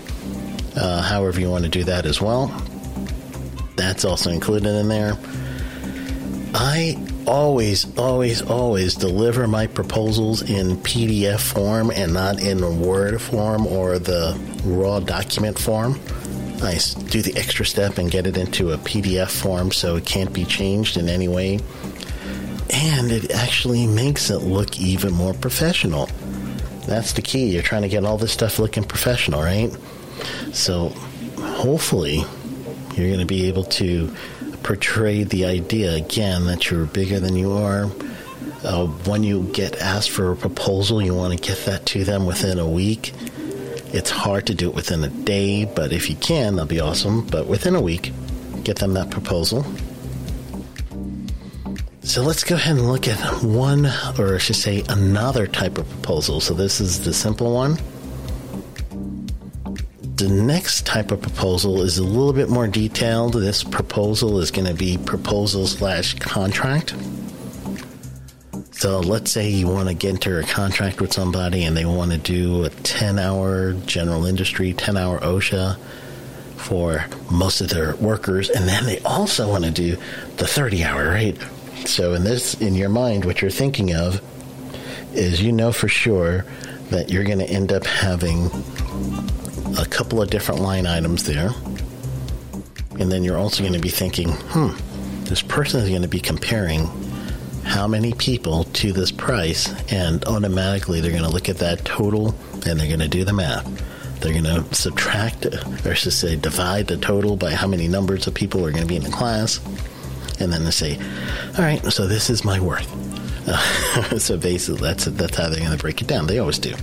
Uh, 0.75 1.01
however, 1.01 1.39
you 1.39 1.49
want 1.49 1.63
to 1.63 1.69
do 1.69 1.83
that 1.83 2.05
as 2.05 2.21
well. 2.21 2.47
That's 3.79 4.03
also 4.03 4.29
included 4.29 4.67
in 4.67 4.89
there. 4.89 5.17
I 6.53 7.01
always, 7.25 7.97
always, 7.97 8.41
always 8.41 8.93
deliver 8.93 9.47
my 9.47 9.67
proposals 9.67 10.41
in 10.41 10.75
PDF 10.79 11.39
form 11.39 11.89
and 11.89 12.13
not 12.13 12.41
in 12.41 12.81
Word 12.81 13.21
form 13.21 13.65
or 13.65 13.97
the 13.97 14.37
raw 14.65 14.99
document 14.99 15.57
form. 15.57 15.97
I 16.61 16.77
do 17.07 17.21
the 17.21 17.33
extra 17.37 17.65
step 17.65 17.97
and 17.99 18.11
get 18.11 18.27
it 18.27 18.35
into 18.35 18.73
a 18.73 18.77
PDF 18.79 19.29
form 19.29 19.71
so 19.71 19.95
it 19.95 20.05
can't 20.05 20.33
be 20.33 20.43
changed 20.43 20.97
in 20.97 21.07
any 21.07 21.29
way. 21.29 21.61
And 22.71 23.13
it 23.13 23.31
actually 23.31 23.87
makes 23.87 24.29
it 24.29 24.39
look 24.39 24.77
even 24.77 25.13
more 25.13 25.33
professional. 25.33 26.09
That's 26.85 27.13
the 27.13 27.21
key. 27.21 27.45
You're 27.45 27.63
trying 27.63 27.83
to 27.83 27.87
get 27.89 28.03
all 28.03 28.17
this 28.17 28.33
stuff 28.33 28.59
looking 28.59 28.83
professional, 28.83 29.41
right? 29.41 29.71
So 30.51 30.89
hopefully 31.39 32.25
you're 32.99 33.07
going 33.07 33.19
to 33.19 33.25
be 33.25 33.47
able 33.47 33.63
to 33.63 34.13
portray 34.63 35.23
the 35.23 35.45
idea 35.45 35.93
again 35.93 36.45
that 36.45 36.69
you're 36.69 36.85
bigger 36.85 37.19
than 37.19 37.35
you 37.35 37.53
are. 37.53 37.85
Uh, 38.63 38.87
when 39.05 39.23
you 39.23 39.43
get 39.53 39.77
asked 39.77 40.11
for 40.11 40.31
a 40.31 40.35
proposal, 40.35 41.01
you 41.01 41.15
want 41.15 41.33
to 41.33 41.47
get 41.47 41.65
that 41.65 41.85
to 41.85 42.03
them 42.03 42.25
within 42.25 42.59
a 42.59 42.67
week 42.67 43.13
it's 43.91 44.11
hard 44.11 44.45
to 44.47 44.53
do 44.53 44.69
it 44.69 44.75
within 44.75 45.03
a 45.03 45.09
day, 45.09 45.65
but 45.65 45.91
if 45.91 46.09
you 46.09 46.15
can, 46.15 46.55
that'll 46.55 46.67
be 46.67 46.79
awesome. 46.79 47.25
But 47.25 47.47
within 47.47 47.75
a 47.75 47.81
week, 47.81 48.13
get 48.63 48.77
them 48.77 48.93
that 48.93 49.09
proposal. 49.09 49.65
So 52.01 52.21
let's 52.21 52.43
go 52.43 52.55
ahead 52.55 52.77
and 52.77 52.87
look 52.87 53.07
at 53.07 53.19
one, 53.43 53.87
or 54.17 54.35
I 54.35 54.37
should 54.37 54.55
say, 54.55 54.83
another 54.89 55.47
type 55.47 55.77
of 55.77 55.89
proposal. 55.89 56.39
So 56.39 56.53
this 56.53 56.79
is 56.79 57.03
the 57.03 57.13
simple 57.13 57.53
one. 57.53 57.77
The 60.19 60.27
next 60.27 60.85
type 60.85 61.11
of 61.11 61.21
proposal 61.21 61.81
is 61.81 61.97
a 61.97 62.03
little 62.03 62.33
bit 62.33 62.49
more 62.49 62.67
detailed. 62.67 63.35
This 63.35 63.63
proposal 63.63 64.39
is 64.39 64.51
going 64.51 64.67
to 64.67 64.73
be 64.73 64.97
proposal 64.97 65.65
slash 65.65 66.15
contract. 66.15 66.93
So 68.71 68.99
let's 68.99 69.31
say 69.31 69.49
you 69.49 69.67
want 69.67 69.87
to 69.87 69.93
get 69.93 70.15
into 70.15 70.37
a 70.37 70.43
contract 70.43 70.99
with 70.99 71.13
somebody 71.13 71.63
and 71.63 71.77
they 71.77 71.85
want 71.85 72.11
to 72.11 72.17
do 72.17 72.65
a 72.65 72.69
10 72.69 73.17
hour 73.17 73.71
general 73.85 74.25
industry, 74.25 74.73
10 74.73 74.97
hour 74.97 75.19
OSHA 75.19 75.77
for 76.57 77.05
most 77.31 77.61
of 77.61 77.69
their 77.69 77.95
workers. 77.95 78.49
And 78.49 78.67
then 78.67 78.85
they 78.85 78.99
also 78.99 79.47
want 79.47 79.63
to 79.63 79.71
do 79.71 79.95
the 80.35 80.45
30 80.45 80.83
hour, 80.83 81.07
right? 81.07 81.37
So 81.85 82.13
in 82.13 82.25
this, 82.25 82.55
in 82.55 82.75
your 82.75 82.89
mind, 82.89 83.23
what 83.23 83.41
you're 83.41 83.49
thinking 83.49 83.93
of 83.93 84.21
is 85.13 85.41
you 85.41 85.53
know 85.53 85.71
for 85.71 85.87
sure 85.87 86.43
that 86.89 87.09
you're 87.09 87.23
going 87.23 87.39
to 87.39 87.49
end 87.49 87.71
up 87.71 87.85
having 87.85 88.49
a 89.77 89.85
couple 89.85 90.21
of 90.21 90.29
different 90.29 90.61
line 90.61 90.85
items 90.85 91.23
there. 91.23 91.51
And 92.99 93.11
then 93.11 93.23
you're 93.23 93.37
also 93.37 93.61
going 93.61 93.73
to 93.73 93.79
be 93.79 93.89
thinking, 93.89 94.29
hmm, 94.29 94.69
this 95.25 95.41
person 95.41 95.81
is 95.81 95.89
going 95.89 96.01
to 96.01 96.07
be 96.07 96.19
comparing 96.19 96.87
how 97.63 97.87
many 97.87 98.13
people 98.13 98.63
to 98.63 98.91
this 98.91 99.11
price, 99.11 99.71
and 99.91 100.25
automatically 100.25 101.01
they're 101.01 101.11
going 101.11 101.23
to 101.23 101.29
look 101.29 101.49
at 101.49 101.59
that 101.59 101.85
total 101.85 102.33
and 102.65 102.79
they're 102.79 102.87
going 102.87 102.99
to 102.99 103.07
do 103.07 103.23
the 103.23 103.33
math. 103.33 103.65
They're 104.19 104.33
going 104.33 104.43
to 104.43 104.75
subtract, 104.75 105.45
or 105.85 105.95
should 105.95 106.13
say, 106.13 106.35
divide 106.35 106.87
the 106.87 106.97
total 106.97 107.37
by 107.37 107.51
how 107.51 107.67
many 107.67 107.87
numbers 107.87 108.27
of 108.27 108.33
people 108.33 108.65
are 108.65 108.71
going 108.71 108.83
to 108.83 108.87
be 108.87 108.97
in 108.97 109.03
the 109.03 109.11
class, 109.11 109.61
and 110.39 110.51
then 110.51 110.65
they 110.65 110.71
say, 110.71 110.97
"All 111.57 111.63
right, 111.63 111.81
so 111.85 112.05
this 112.05 112.29
is 112.29 112.43
my 112.43 112.59
worth." 112.59 112.89
Uh, 113.47 114.17
so 114.19 114.35
basically, 114.37 114.81
that's 114.81 115.05
that's 115.05 115.37
how 115.37 115.47
they're 115.47 115.59
going 115.59 115.71
to 115.71 115.77
break 115.77 116.01
it 116.01 116.07
down. 116.07 116.27
They 116.27 116.39
always 116.39 116.59
do. 116.59 116.75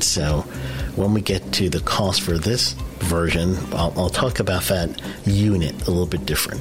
So 0.00 0.46
when 0.96 1.14
we 1.14 1.20
get 1.20 1.52
to 1.54 1.68
the 1.68 1.80
cost 1.80 2.22
for 2.22 2.38
this 2.38 2.72
version, 2.98 3.56
I'll, 3.72 3.92
I'll 3.96 4.10
talk 4.10 4.40
about 4.40 4.64
that 4.64 5.00
unit 5.24 5.74
a 5.86 5.90
little 5.90 6.06
bit 6.06 6.26
different. 6.26 6.60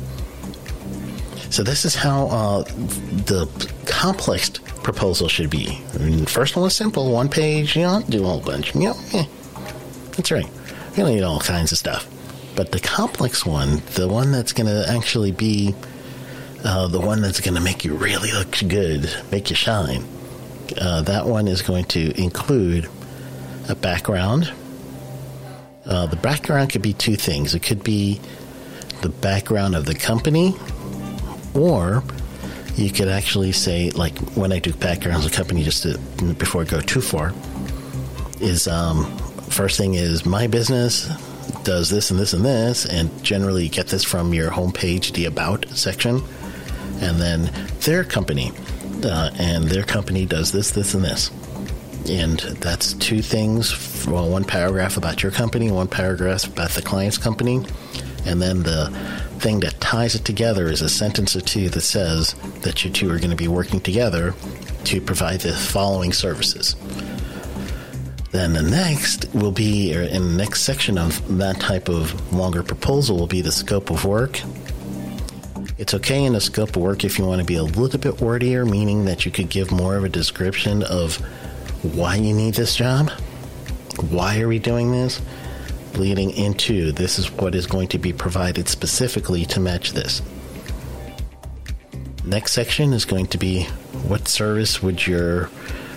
So 1.49 1.63
this 1.63 1.83
is 1.83 1.95
how 1.95 2.27
uh, 2.27 2.63
the 2.63 3.47
complex 3.87 4.49
proposal 4.83 5.27
should 5.27 5.49
be. 5.49 5.81
I 5.95 5.97
mean, 5.97 6.25
first 6.25 6.55
one 6.55 6.63
was 6.63 6.75
simple, 6.75 7.11
one 7.11 7.27
page. 7.27 7.75
You 7.75 7.83
don't 7.83 8.09
do 8.09 8.23
a 8.23 8.27
whole 8.27 8.41
bunch. 8.41 8.75
You 8.75 8.81
know, 8.81 8.97
eh, 9.13 9.25
that's 10.11 10.31
right. 10.31 10.45
You 10.45 11.03
don't 11.03 11.15
need 11.15 11.23
all 11.23 11.39
kinds 11.39 11.71
of 11.71 11.77
stuff. 11.77 12.07
But 12.55 12.71
the 12.71 12.79
complex 12.79 13.45
one, 13.45 13.81
the 13.95 14.07
one 14.07 14.31
that's 14.31 14.53
going 14.53 14.67
to 14.67 14.85
actually 14.89 15.31
be 15.31 15.73
uh, 16.63 16.87
the 16.87 16.99
one 16.99 17.21
that's 17.21 17.39
going 17.39 17.55
to 17.55 17.61
make 17.61 17.83
you 17.83 17.95
really 17.95 18.31
look 18.31 18.55
good, 18.67 19.09
make 19.31 19.49
you 19.49 19.55
shine. 19.55 20.03
Uh, 20.79 21.01
that 21.03 21.25
one 21.25 21.47
is 21.47 21.61
going 21.61 21.85
to 21.85 22.11
include 22.21 22.89
a 23.69 23.75
background. 23.75 24.51
Uh, 25.85 26.05
the 26.07 26.17
background 26.17 26.71
could 26.71 26.81
be 26.81 26.93
two 26.93 27.15
things. 27.15 27.55
It 27.55 27.63
could 27.63 27.83
be 27.83 28.19
the 29.01 29.09
background 29.09 29.75
of 29.75 29.85
the 29.85 29.95
company 29.95 30.55
or 31.53 32.03
you 32.75 32.91
could 32.91 33.07
actually 33.07 33.51
say, 33.51 33.91
like 33.91 34.17
when 34.35 34.51
I 34.51 34.59
do 34.59 34.71
backgrounds 34.71 35.25
of 35.25 35.31
company, 35.33 35.63
just 35.63 35.83
to, 35.83 35.97
before 36.37 36.61
I 36.61 36.65
go 36.65 36.79
too 36.79 37.01
far, 37.01 37.33
is 38.39 38.67
um, 38.67 39.17
first 39.49 39.77
thing 39.77 39.95
is 39.95 40.25
my 40.25 40.47
business 40.47 41.09
does 41.63 41.89
this 41.89 42.09
and 42.09 42.19
this 42.19 42.33
and 42.33 42.45
this, 42.45 42.85
and 42.85 43.23
generally 43.23 43.67
get 43.67 43.87
this 43.87 44.03
from 44.03 44.33
your 44.33 44.49
homepage, 44.49 45.11
the 45.13 45.25
About 45.25 45.67
section, 45.69 46.21
and 47.01 47.19
then 47.19 47.51
their 47.81 48.03
company, 48.03 48.51
uh, 49.03 49.31
and 49.37 49.65
their 49.65 49.83
company 49.83 50.25
does 50.25 50.51
this, 50.51 50.71
this, 50.71 50.93
and 50.93 51.03
this. 51.03 51.31
And 52.07 52.39
that's 52.39 52.93
two 52.93 53.21
things. 53.21 54.05
Well, 54.07 54.29
one 54.29 54.43
paragraph 54.43 54.97
about 54.97 55.21
your 55.21 55.31
company, 55.31 55.69
one 55.71 55.87
paragraph 55.87 56.47
about 56.47 56.71
the 56.71 56.81
client's 56.81 57.17
company, 57.17 57.63
and 58.25 58.41
then 58.41 58.63
the 58.63 58.89
thing 59.39 59.59
that 59.61 59.79
ties 59.79 60.15
it 60.15 60.25
together 60.25 60.67
is 60.67 60.81
a 60.81 60.89
sentence 60.89 61.35
or 61.35 61.41
two 61.41 61.69
that 61.69 61.81
says 61.81 62.33
that 62.61 62.83
you 62.83 62.91
two 62.91 63.11
are 63.11 63.17
going 63.17 63.29
to 63.29 63.35
be 63.35 63.47
working 63.47 63.79
together 63.79 64.33
to 64.85 64.99
provide 65.01 65.41
the 65.41 65.53
following 65.53 66.11
services. 66.11 66.75
Then 68.31 68.53
the 68.53 68.61
next 68.61 69.33
will 69.33 69.51
be, 69.51 69.91
in 69.91 70.23
the 70.23 70.37
next 70.37 70.61
section 70.61 70.97
of 70.97 71.37
that 71.37 71.59
type 71.59 71.89
of 71.89 72.33
longer 72.33 72.63
proposal, 72.63 73.17
will 73.17 73.27
be 73.27 73.41
the 73.41 73.51
scope 73.51 73.89
of 73.89 74.05
work. 74.05 74.41
It's 75.77 75.93
okay 75.93 76.23
in 76.25 76.33
the 76.33 76.41
scope 76.41 76.75
of 76.75 76.81
work 76.81 77.03
if 77.03 77.17
you 77.17 77.25
want 77.25 77.39
to 77.39 77.45
be 77.45 77.55
a 77.55 77.63
little 77.63 77.99
bit 77.99 78.19
wordier, 78.19 78.65
meaning 78.65 79.05
that 79.05 79.25
you 79.25 79.31
could 79.31 79.49
give 79.49 79.71
more 79.71 79.95
of 79.95 80.03
a 80.03 80.09
description 80.09 80.83
of 80.83 81.17
why 81.81 82.15
you 82.15 82.33
need 82.33 82.55
this 82.55 82.75
job. 82.75 83.09
Why 84.09 84.39
are 84.39 84.47
we 84.47 84.59
doing 84.59 84.91
this? 84.91 85.21
Leading 85.95 86.31
into 86.31 86.91
this 86.91 87.19
is 87.19 87.31
what 87.31 87.55
is 87.55 87.67
going 87.67 87.87
to 87.89 87.97
be 87.97 88.13
provided 88.13 88.67
specifically 88.67 89.45
to 89.45 89.59
match 89.59 89.93
this. 89.93 90.21
Next 92.25 92.51
section 92.51 92.93
is 92.93 93.05
going 93.05 93.27
to 93.27 93.37
be 93.37 93.63
what 94.07 94.27
service 94.27 94.83
would 94.83 95.05
your 95.07 95.49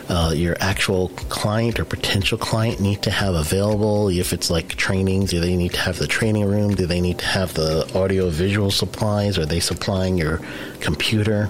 uh, 0.09 0.33
your 0.35 0.57
actual 0.61 1.09
client 1.09 1.79
or 1.81 1.85
potential 1.85 2.37
client 2.37 2.81
need 2.81 3.03
to 3.03 3.11
have 3.11 3.35
available. 3.35 4.09
If 4.09 4.33
it's 4.33 4.51
like 4.51 4.69
training, 4.69 5.27
do 5.27 5.41
they 5.41 5.57
need 5.57 5.73
to 5.73 5.81
have 5.81 5.99
the 5.99 6.07
training 6.07 6.45
room? 6.45 6.75
Do 6.75 6.87
they 6.87 7.01
need 7.01 7.19
to 7.19 7.27
have 7.27 7.55
the 7.55 7.91
audio 7.95 8.29
visual 8.29 8.71
supplies? 8.71 9.39
Are 9.39 9.47
they 9.47 9.61
supplying 9.61 10.19
your 10.19 10.41
computer? 10.81 11.47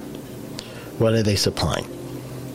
What 0.98 1.14
are 1.14 1.22
they 1.22 1.36
supplying? 1.36 1.86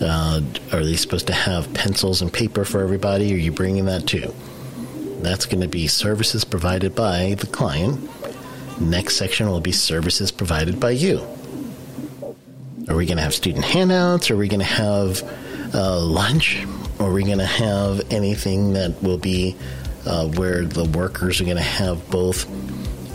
Uh, 0.01 0.41
are 0.71 0.83
they 0.83 0.95
supposed 0.95 1.27
to 1.27 1.33
have 1.33 1.73
pencils 1.73 2.21
and 2.21 2.31
paper 2.31 2.63
for 2.63 2.81
everybody? 2.81 3.33
Are 3.33 3.37
you 3.37 3.51
bringing 3.51 3.85
that 3.85 4.05
too? 4.05 4.33
That's 5.21 5.45
going 5.45 5.61
to 5.61 5.67
be 5.67 5.87
services 5.87 6.45
provided 6.45 6.93
by 6.93 7.35
the 7.39 7.47
client. 7.47 8.09
Next 8.79 9.17
section 9.17 9.49
will 9.49 9.61
be 9.61 9.71
services 9.71 10.31
provided 10.31 10.79
by 10.79 10.91
you. 10.91 11.25
Are 12.87 12.95
we 12.95 13.05
going 13.05 13.17
to 13.17 13.23
have 13.23 13.33
student 13.33 13.65
handouts? 13.65 14.29
Are 14.29 14.37
we 14.37 14.47
going 14.47 14.59
to 14.59 14.65
have 14.65 15.23
uh, 15.73 15.99
lunch? 15.99 16.65
Are 16.99 17.11
we 17.11 17.23
going 17.23 17.39
to 17.39 17.45
have 17.45 18.01
anything 18.11 18.73
that 18.73 19.01
will 19.01 19.17
be 19.17 19.55
uh, 20.05 20.27
where 20.27 20.63
the 20.63 20.85
workers 20.85 21.41
are 21.41 21.45
going 21.45 21.57
to 21.57 21.63
have 21.63 22.09
both 22.09 22.45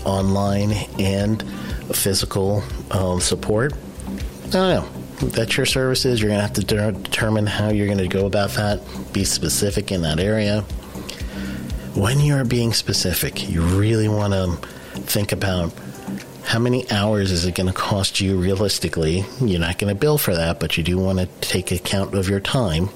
online 0.05 0.73
and 0.99 1.43
physical 1.95 2.63
um, 2.91 3.21
support? 3.21 3.73
I 4.45 4.49
don't 4.49 4.53
know. 4.75 5.02
That's 5.23 5.57
your 5.57 5.67
services. 5.67 6.21
You're 6.21 6.31
going 6.31 6.39
to 6.39 6.43
have 6.43 6.55
to 6.55 6.65
de- 6.65 6.93
determine 6.93 7.47
how 7.47 7.69
you're 7.69 7.87
going 7.87 7.99
to 7.99 8.09
go 8.09 8.27
about 8.27 8.51
that. 8.51 8.81
Be 9.13 9.25
specific 9.25 9.93
in 9.93 10.03
that 10.03 10.19
area. 10.19 10.63
When 11.95 12.21
you 12.21 12.35
are 12.35 12.45
being 12.45 12.73
specific, 12.73 13.49
you 13.49 13.63
really 13.63 14.09
want 14.09 14.33
to 14.33 14.57
think 15.03 15.31
about 15.31 15.73
how 16.45 16.59
many 16.59 16.91
hours 16.91 17.31
is 17.31 17.45
it 17.47 17.55
going 17.55 17.69
to 17.69 17.73
cost 17.73 18.21
you 18.21 18.37
realistically? 18.37 19.25
You're 19.41 19.61
not 19.61 19.79
going 19.79 19.95
to 19.95 19.99
bill 19.99 20.19
for 20.19 20.35
that, 20.35 20.59
but 20.59 20.77
you 20.77 20.83
do 20.83 20.99
want 20.99 21.21
to 21.21 21.27
take 21.41 21.71
account 21.71 22.15
of 22.15 22.29
your 22.29 22.41
time. 22.41 22.89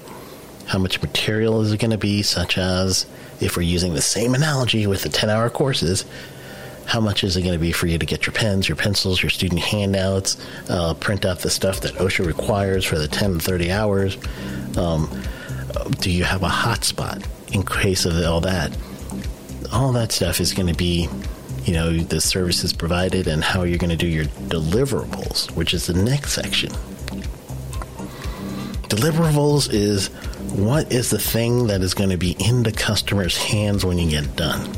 How 0.67 0.79
much 0.79 1.01
material 1.01 1.63
is 1.63 1.73
it 1.73 1.79
going 1.79 1.93
to 1.93 1.99
be, 1.99 2.23
such 2.23 2.59
as 2.59 3.07
if 3.41 3.57
we're 3.57 3.63
using 3.63 3.95
the 3.95 4.03
same 4.03 4.35
analogy 4.35 4.87
with 4.89 5.03
the 5.03 5.09
10 5.09 5.31
hour 5.31 5.49
courses, 5.49 6.05
how 6.87 7.01
much 7.01 7.25
is 7.25 7.37
it 7.37 7.43
going 7.43 7.55
to 7.55 7.59
be 7.59 7.73
for 7.73 7.87
you 7.87 7.99
to 7.99 8.07
get 8.07 8.27
your 8.27 8.33
pens, 8.33 8.69
your 8.69 8.77
pencils, 8.77 9.23
your 9.23 9.31
student 9.31 9.61
handouts, 9.61 10.37
uh, 10.71 10.95
print 10.95 11.25
out 11.25 11.41
the 11.41 11.51
stuff 11.51 11.81
that 11.81 11.95
OSHA 11.95 12.27
requires 12.27 12.85
for 12.85 12.99
the 12.99 13.09
10 13.09 13.33
and 13.33 13.43
30 13.43 13.73
hours? 13.73 14.17
Um, 14.77 15.23
do 15.99 16.11
you 16.11 16.25
have 16.25 16.43
a 16.43 16.49
hotspot 16.49 17.27
in 17.53 17.65
case 17.65 18.07
of 18.07 18.23
all 18.25 18.41
that? 18.43 18.77
All 19.73 19.93
that 19.93 20.13
stuff 20.13 20.41
is 20.41 20.55
going 20.55 20.69
to 20.69 20.75
be 20.75 21.09
you 21.67 21.73
know, 21.73 21.97
the 21.97 22.21
services 22.21 22.73
provided 22.73 23.27
and 23.27 23.43
how 23.43 23.65
you're 23.65 23.79
going 23.79 23.91
to 23.91 23.97
do 23.97 24.07
your 24.07 24.27
deliverables, 24.27 25.51
which 25.57 25.75
is 25.75 25.89
the 25.89 25.95
next 25.95 26.33
section. 26.33 26.71
Deliverables 28.89 29.73
is 29.73 30.07
what 30.55 30.93
is 30.93 31.11
the 31.11 31.19
thing 31.19 31.67
that 31.67 31.83
is 31.83 31.93
going 31.93 32.11
to 32.11 32.17
be 32.17 32.37
in 32.39 32.63
the 32.63 32.71
customer's 32.71 33.37
hands 33.37 33.85
when 33.85 33.99
you 33.99 34.09
get 34.09 34.37
done. 34.37 34.71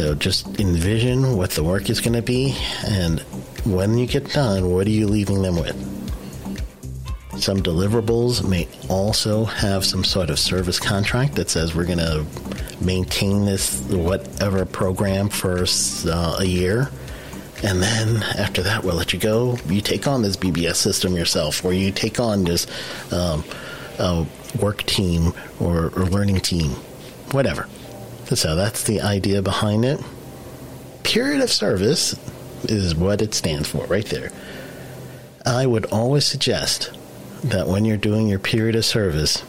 So 0.00 0.14
just 0.14 0.58
envision 0.58 1.36
what 1.36 1.50
the 1.50 1.62
work 1.62 1.90
is 1.90 2.00
going 2.00 2.14
to 2.14 2.22
be, 2.22 2.56
and 2.86 3.20
when 3.66 3.98
you 3.98 4.06
get 4.06 4.32
done, 4.32 4.70
what 4.72 4.86
are 4.86 4.90
you 4.90 5.06
leaving 5.06 5.42
them 5.42 5.56
with? 5.56 5.76
Some 7.38 7.58
deliverables 7.58 8.42
may 8.48 8.66
also 8.88 9.44
have 9.44 9.84
some 9.84 10.02
sort 10.02 10.30
of 10.30 10.38
service 10.38 10.78
contract 10.80 11.34
that 11.34 11.50
says 11.50 11.74
we're 11.74 11.84
going 11.84 11.98
to 11.98 12.24
maintain 12.80 13.44
this 13.44 13.78
whatever 13.90 14.64
program 14.64 15.28
for 15.28 15.66
uh, 16.06 16.36
a 16.38 16.46
year. 16.46 16.90
And 17.62 17.82
then 17.82 18.22
after 18.38 18.62
that, 18.62 18.82
we'll 18.82 18.94
let 18.94 19.12
you 19.12 19.18
go. 19.18 19.58
You 19.66 19.82
take 19.82 20.06
on 20.06 20.22
this 20.22 20.38
BBS 20.38 20.76
system 20.76 21.14
yourself, 21.14 21.62
or 21.62 21.74
you 21.74 21.92
take 21.92 22.18
on 22.18 22.44
this 22.44 22.66
um, 23.12 23.44
uh, 23.98 24.24
work 24.62 24.82
team 24.84 25.34
or, 25.60 25.88
or 25.94 26.06
learning 26.06 26.40
team, 26.40 26.70
whatever. 27.32 27.68
So 28.34 28.54
that's 28.54 28.84
the 28.84 29.00
idea 29.00 29.42
behind 29.42 29.84
it. 29.84 30.00
Period 31.02 31.40
of 31.40 31.50
service 31.50 32.14
is 32.64 32.94
what 32.94 33.22
it 33.22 33.34
stands 33.34 33.68
for, 33.68 33.84
right 33.86 34.06
there. 34.06 34.30
I 35.44 35.66
would 35.66 35.86
always 35.86 36.26
suggest 36.26 36.92
that 37.44 37.66
when 37.66 37.84
you're 37.84 37.96
doing 37.96 38.28
your 38.28 38.38
period 38.38 38.76
of 38.76 38.84
service, 38.84 39.42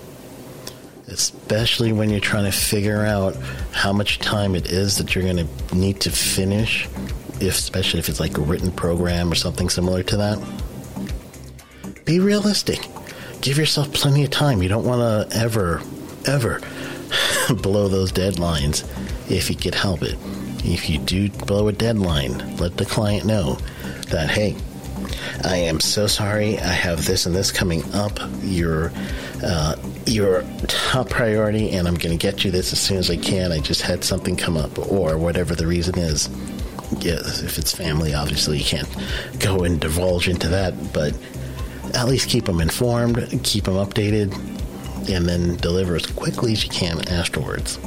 especially 1.08 1.92
when 1.92 2.10
you're 2.10 2.20
trying 2.20 2.46
to 2.46 2.52
figure 2.52 3.06
out 3.06 3.36
how 3.72 3.94
much 3.94 4.20
time 4.20 4.56
it 4.56 4.72
is 4.72 4.98
that 4.98 5.14
you're 5.14 5.26
going 5.26 5.46
to 5.46 5.76
need 5.76 6.00
to 6.02 6.10
finish, 6.10 6.88
if, 7.40 7.58
especially 7.58 8.00
if 8.00 8.10
it's 8.10 8.20
like 8.20 8.38
a 8.38 8.42
written 8.42 8.72
program 8.72 9.32
or 9.32 9.36
something 9.36 9.70
similar 9.70 10.02
to 10.04 10.18
that. 10.18 10.40
Be 12.06 12.20
realistic. 12.20 12.88
Give 13.42 13.58
yourself 13.58 13.94
plenty 13.94 14.24
of 14.24 14.32
time. 14.32 14.64
You 14.64 14.70
don't 14.70 14.86
want 14.86 15.30
to 15.32 15.38
ever, 15.38 15.82
ever 16.26 16.62
blow 17.62 17.88
those 17.88 18.12
deadlines 18.12 18.86
if 19.30 19.50
you 19.50 19.56
could 19.56 19.76
help 19.76 20.02
it. 20.04 20.18
If 20.64 20.90
you 20.90 21.00
do 21.00 21.30
blow 21.30 21.68
a 21.68 21.74
deadline, 21.74 22.58
let 22.58 22.78
the 22.78 22.86
client 22.86 23.26
know 23.26 23.58
that, 24.10 24.30
hey, 24.30 24.56
I 25.44 25.58
am 25.58 25.80
so 25.80 26.08
sorry. 26.08 26.60
I 26.60 26.68
have 26.68 27.06
this 27.06 27.26
and 27.26 27.36
this 27.36 27.52
coming 27.52 27.84
up. 27.94 28.20
Your 28.42 28.92
uh, 29.44 29.76
your 30.06 30.44
top 30.68 31.10
priority, 31.10 31.72
and 31.72 31.88
I'm 31.88 31.96
going 31.96 32.18
to 32.18 32.22
get 32.22 32.44
you 32.44 32.52
this 32.52 32.74
as 32.74 32.80
soon 32.80 32.98
as 32.98 33.10
I 33.10 33.18
can. 33.18 33.52
I 33.52 33.60
just 33.60 33.82
had 33.82 34.04
something 34.04 34.36
come 34.36 34.58
up, 34.58 34.78
or 34.92 35.18
whatever 35.18 35.56
the 35.56 35.68
reason 35.68 35.98
is. 35.98 36.30
Yeah, 37.00 37.20
if 37.24 37.58
it's 37.58 37.74
family, 37.74 38.14
obviously 38.14 38.58
you 38.58 38.66
can't 38.66 38.90
go 39.40 39.64
and 39.64 39.80
divulge 39.80 40.28
into 40.28 40.50
that, 40.50 40.74
but 40.94 41.16
at 41.94 42.08
least 42.08 42.30
keep 42.30 42.46
them 42.46 42.60
informed, 42.60 43.18
keep 43.44 43.64
them 43.64 43.76
updated, 43.76 44.32
and 45.10 45.28
then 45.28 45.56
deliver 45.58 45.96
as 45.96 46.06
quickly 46.06 46.54
as 46.54 46.64
you 46.64 46.70
can 46.70 47.08
afterwards. 47.10 47.80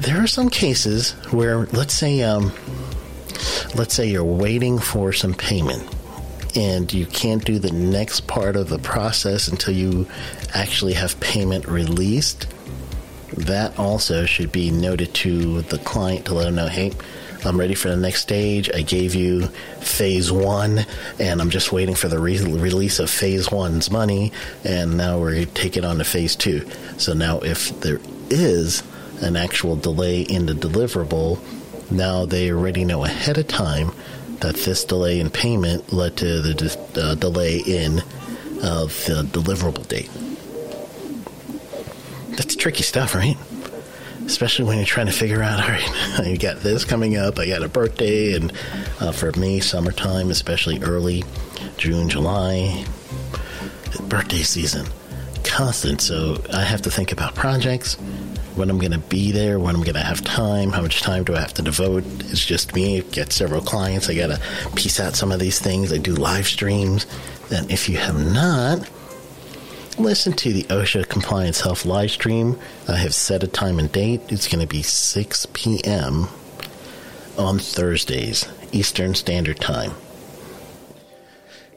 There 0.00 0.22
are 0.22 0.26
some 0.26 0.50
cases 0.50 1.12
where, 1.30 1.66
let's 1.66 1.94
say, 1.94 2.22
um, 2.22 2.52
let's 3.74 3.94
say 3.94 4.06
you're 4.08 4.24
waiting 4.24 4.78
for 4.78 5.12
some 5.12 5.34
payment 5.34 5.82
and 6.56 6.92
you 6.92 7.06
can't 7.06 7.44
do 7.44 7.58
the 7.58 7.72
next 7.72 8.26
part 8.26 8.56
of 8.56 8.68
the 8.68 8.78
process 8.78 9.48
until 9.48 9.74
you 9.74 10.06
actually 10.54 10.92
have 10.92 11.18
payment 11.20 11.66
released, 11.66 12.46
that 13.32 13.76
also 13.78 14.24
should 14.24 14.52
be 14.52 14.70
noted 14.70 15.12
to 15.14 15.62
the 15.62 15.78
client 15.78 16.26
to 16.26 16.34
let 16.34 16.44
them 16.44 16.54
know, 16.54 16.68
hey, 16.68 16.92
I'm 17.46 17.58
ready 17.58 17.74
for 17.74 17.88
the 17.88 17.96
next 17.96 18.22
stage. 18.22 18.70
I 18.72 18.82
gave 18.82 19.14
you 19.14 19.48
phase 19.80 20.32
one, 20.32 20.86
and 21.18 21.40
I'm 21.40 21.50
just 21.50 21.72
waiting 21.72 21.94
for 21.94 22.08
the 22.08 22.18
re- 22.18 22.38
release 22.40 22.98
of 22.98 23.10
phase 23.10 23.50
one's 23.50 23.90
money, 23.90 24.32
and 24.64 24.96
now 24.96 25.18
we're 25.18 25.44
taking 25.46 25.84
on 25.84 25.98
to 25.98 26.04
phase 26.04 26.36
two. 26.36 26.68
So 26.96 27.12
now, 27.12 27.40
if 27.40 27.78
there 27.80 28.00
is 28.30 28.82
an 29.20 29.36
actual 29.36 29.76
delay 29.76 30.22
in 30.22 30.46
the 30.46 30.54
deliverable, 30.54 31.38
now 31.90 32.24
they 32.24 32.50
already 32.50 32.84
know 32.84 33.04
ahead 33.04 33.38
of 33.38 33.46
time 33.46 33.92
that 34.40 34.56
this 34.56 34.84
delay 34.84 35.20
in 35.20 35.30
payment 35.30 35.92
led 35.92 36.16
to 36.18 36.40
the 36.40 36.54
de- 36.54 37.00
uh, 37.00 37.14
delay 37.14 37.58
in 37.58 38.00
uh, 38.62 38.84
the 38.84 39.26
deliverable 39.30 39.86
date. 39.86 40.10
That's 42.36 42.56
tricky 42.56 42.82
stuff, 42.82 43.14
right? 43.14 43.36
Especially 44.26 44.64
when 44.64 44.78
you're 44.78 44.86
trying 44.86 45.06
to 45.06 45.12
figure 45.12 45.42
out, 45.42 45.60
all 45.62 45.68
right, 45.68 46.26
you 46.26 46.38
got 46.38 46.58
this 46.58 46.84
coming 46.84 47.16
up, 47.16 47.38
I 47.38 47.46
got 47.46 47.62
a 47.62 47.68
birthday, 47.68 48.34
and 48.34 48.52
uh, 49.00 49.12
for 49.12 49.32
me, 49.32 49.60
summertime, 49.60 50.30
especially 50.30 50.82
early 50.82 51.24
June, 51.76 52.08
July, 52.08 52.84
birthday 54.08 54.42
season, 54.42 54.86
constant. 55.44 56.00
So 56.00 56.42
I 56.52 56.62
have 56.62 56.82
to 56.82 56.90
think 56.90 57.12
about 57.12 57.34
projects 57.34 57.96
when 58.54 58.70
I'm 58.70 58.78
going 58.78 58.92
to 58.92 58.98
be 58.98 59.32
there, 59.32 59.58
when 59.58 59.74
I'm 59.74 59.82
going 59.82 59.94
to 59.94 60.00
have 60.00 60.22
time, 60.22 60.70
how 60.70 60.82
much 60.82 61.02
time 61.02 61.24
do 61.24 61.34
I 61.34 61.40
have 61.40 61.54
to 61.54 61.62
devote. 61.62 62.04
It's 62.20 62.44
just 62.44 62.74
me, 62.74 63.02
get 63.02 63.32
several 63.32 63.60
clients. 63.60 64.08
I 64.08 64.14
got 64.14 64.28
to 64.28 64.40
piece 64.76 65.00
out 65.00 65.14
some 65.14 65.32
of 65.32 65.40
these 65.40 65.58
things. 65.58 65.92
I 65.92 65.98
do 65.98 66.14
live 66.14 66.46
streams. 66.46 67.06
Then, 67.48 67.68
if 67.70 67.88
you 67.88 67.96
have 67.98 68.32
not, 68.32 68.88
listen 69.98 70.32
to 70.32 70.52
the 70.52 70.64
OSHA 70.64 71.08
Compliance 71.08 71.60
Health 71.60 71.84
live 71.84 72.10
stream. 72.10 72.58
I 72.88 72.96
have 72.96 73.14
set 73.14 73.42
a 73.42 73.46
time 73.46 73.78
and 73.78 73.90
date. 73.90 74.20
It's 74.28 74.48
going 74.48 74.60
to 74.60 74.66
be 74.66 74.82
6 74.82 75.46
p.m. 75.52 76.28
on 77.38 77.58
Thursdays, 77.58 78.48
Eastern 78.72 79.14
Standard 79.14 79.60
Time. 79.60 79.92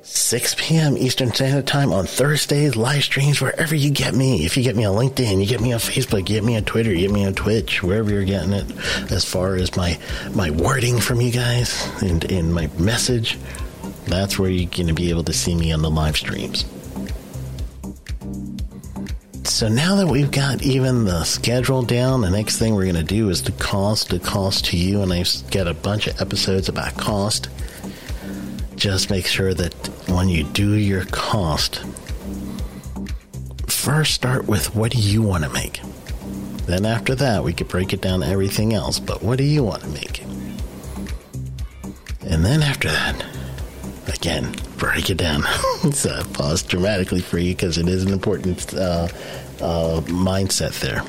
6 0.03 0.55
p.m. 0.57 0.97
Eastern 0.97 1.33
Standard 1.33 1.67
Time 1.67 1.91
on 1.91 2.05
Thursdays, 2.05 2.75
live 2.75 3.03
streams 3.03 3.41
wherever 3.41 3.75
you 3.75 3.91
get 3.91 4.15
me. 4.15 4.45
If 4.45 4.55
you 4.55 4.63
get 4.63 4.75
me 4.75 4.85
on 4.85 4.95
LinkedIn, 4.95 5.39
you 5.39 5.45
get 5.45 5.59
me 5.59 5.73
on 5.73 5.79
Facebook, 5.79 6.19
you 6.29 6.35
get 6.35 6.43
me 6.45 6.55
on 6.55 6.63
Twitter, 6.63 6.93
you 6.93 7.01
get 7.01 7.11
me 7.11 7.25
on 7.25 7.33
Twitch, 7.33 7.83
wherever 7.83 8.09
you're 8.09 8.23
getting 8.23 8.53
it. 8.53 8.65
As 9.11 9.25
far 9.25 9.55
as 9.55 9.75
my 9.75 9.99
my 10.33 10.49
wording 10.49 10.99
from 10.99 11.19
you 11.19 11.31
guys 11.31 11.85
and, 12.01 12.23
and 12.31 12.53
my 12.53 12.67
message, 12.77 13.37
that's 14.05 14.39
where 14.39 14.49
you're 14.49 14.69
going 14.69 14.87
to 14.87 14.93
be 14.93 15.09
able 15.09 15.25
to 15.25 15.33
see 15.33 15.55
me 15.55 15.73
on 15.73 15.81
the 15.81 15.91
live 15.91 16.15
streams. 16.15 16.65
So 19.57 19.67
now 19.67 19.95
that 19.95 20.05
we've 20.05 20.29
got 20.29 20.61
even 20.61 21.05
the 21.05 21.23
schedule 21.23 21.81
down, 21.81 22.21
the 22.21 22.29
next 22.29 22.59
thing 22.59 22.75
we're 22.75 22.83
going 22.83 22.93
to 22.93 23.01
do 23.01 23.29
is 23.29 23.41
the 23.41 23.53
cost, 23.53 24.09
the 24.09 24.19
cost 24.19 24.65
to 24.65 24.77
you, 24.77 25.01
and 25.01 25.11
I've 25.11 25.49
got 25.49 25.65
a 25.65 25.73
bunch 25.73 26.05
of 26.05 26.21
episodes 26.21 26.69
about 26.69 26.95
cost. 26.95 27.49
Just 28.75 29.09
make 29.09 29.25
sure 29.25 29.55
that 29.55 29.73
when 30.09 30.29
you 30.29 30.43
do 30.43 30.73
your 30.73 31.05
cost, 31.05 31.83
first 33.65 34.13
start 34.13 34.45
with 34.45 34.75
what 34.75 34.91
do 34.91 34.99
you 34.99 35.23
want 35.23 35.43
to 35.43 35.49
make? 35.49 35.81
Then 36.67 36.85
after 36.85 37.15
that, 37.15 37.43
we 37.43 37.51
could 37.51 37.67
break 37.67 37.93
it 37.93 38.01
down 38.01 38.19
to 38.19 38.27
everything 38.27 38.75
else, 38.75 38.99
but 38.99 39.23
what 39.23 39.39
do 39.39 39.43
you 39.43 39.63
want 39.63 39.81
to 39.81 39.89
make? 39.89 40.21
And 42.21 42.45
then 42.45 42.61
after 42.61 42.91
that, 42.91 43.25
again, 44.07 44.55
break 44.77 45.09
it 45.09 45.17
down. 45.17 45.41
so 45.93 46.11
uh, 46.11 46.23
pause 46.33 46.61
dramatically 46.61 47.21
for 47.21 47.39
you 47.39 47.55
because 47.55 47.79
it 47.79 47.87
is 47.87 48.03
an 48.03 48.13
important 48.13 48.71
uh, 48.75 49.07
uh, 49.61 50.01
mindset 50.05 50.79
there. 50.79 51.03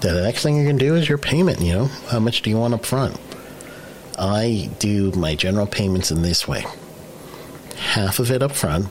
the 0.00 0.22
next 0.22 0.42
thing 0.42 0.62
going 0.64 0.78
to 0.78 0.84
do 0.84 0.94
is 0.94 1.08
your 1.08 1.18
payment. 1.18 1.60
You 1.60 1.72
know, 1.74 1.84
how 2.08 2.20
much 2.20 2.42
do 2.42 2.50
you 2.50 2.58
want 2.58 2.74
up 2.74 2.84
front? 2.84 3.18
I 4.18 4.70
do 4.78 5.12
my 5.12 5.34
general 5.34 5.66
payments 5.66 6.10
in 6.10 6.22
this 6.22 6.48
way 6.48 6.64
half 7.78 8.18
of 8.18 8.30
it 8.30 8.42
up 8.42 8.52
front, 8.52 8.86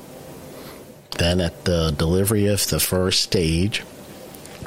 then 1.17 1.39
at 1.39 1.65
the 1.65 1.91
delivery 1.91 2.47
of 2.47 2.65
the 2.67 2.79
first 2.79 3.21
stage, 3.21 3.83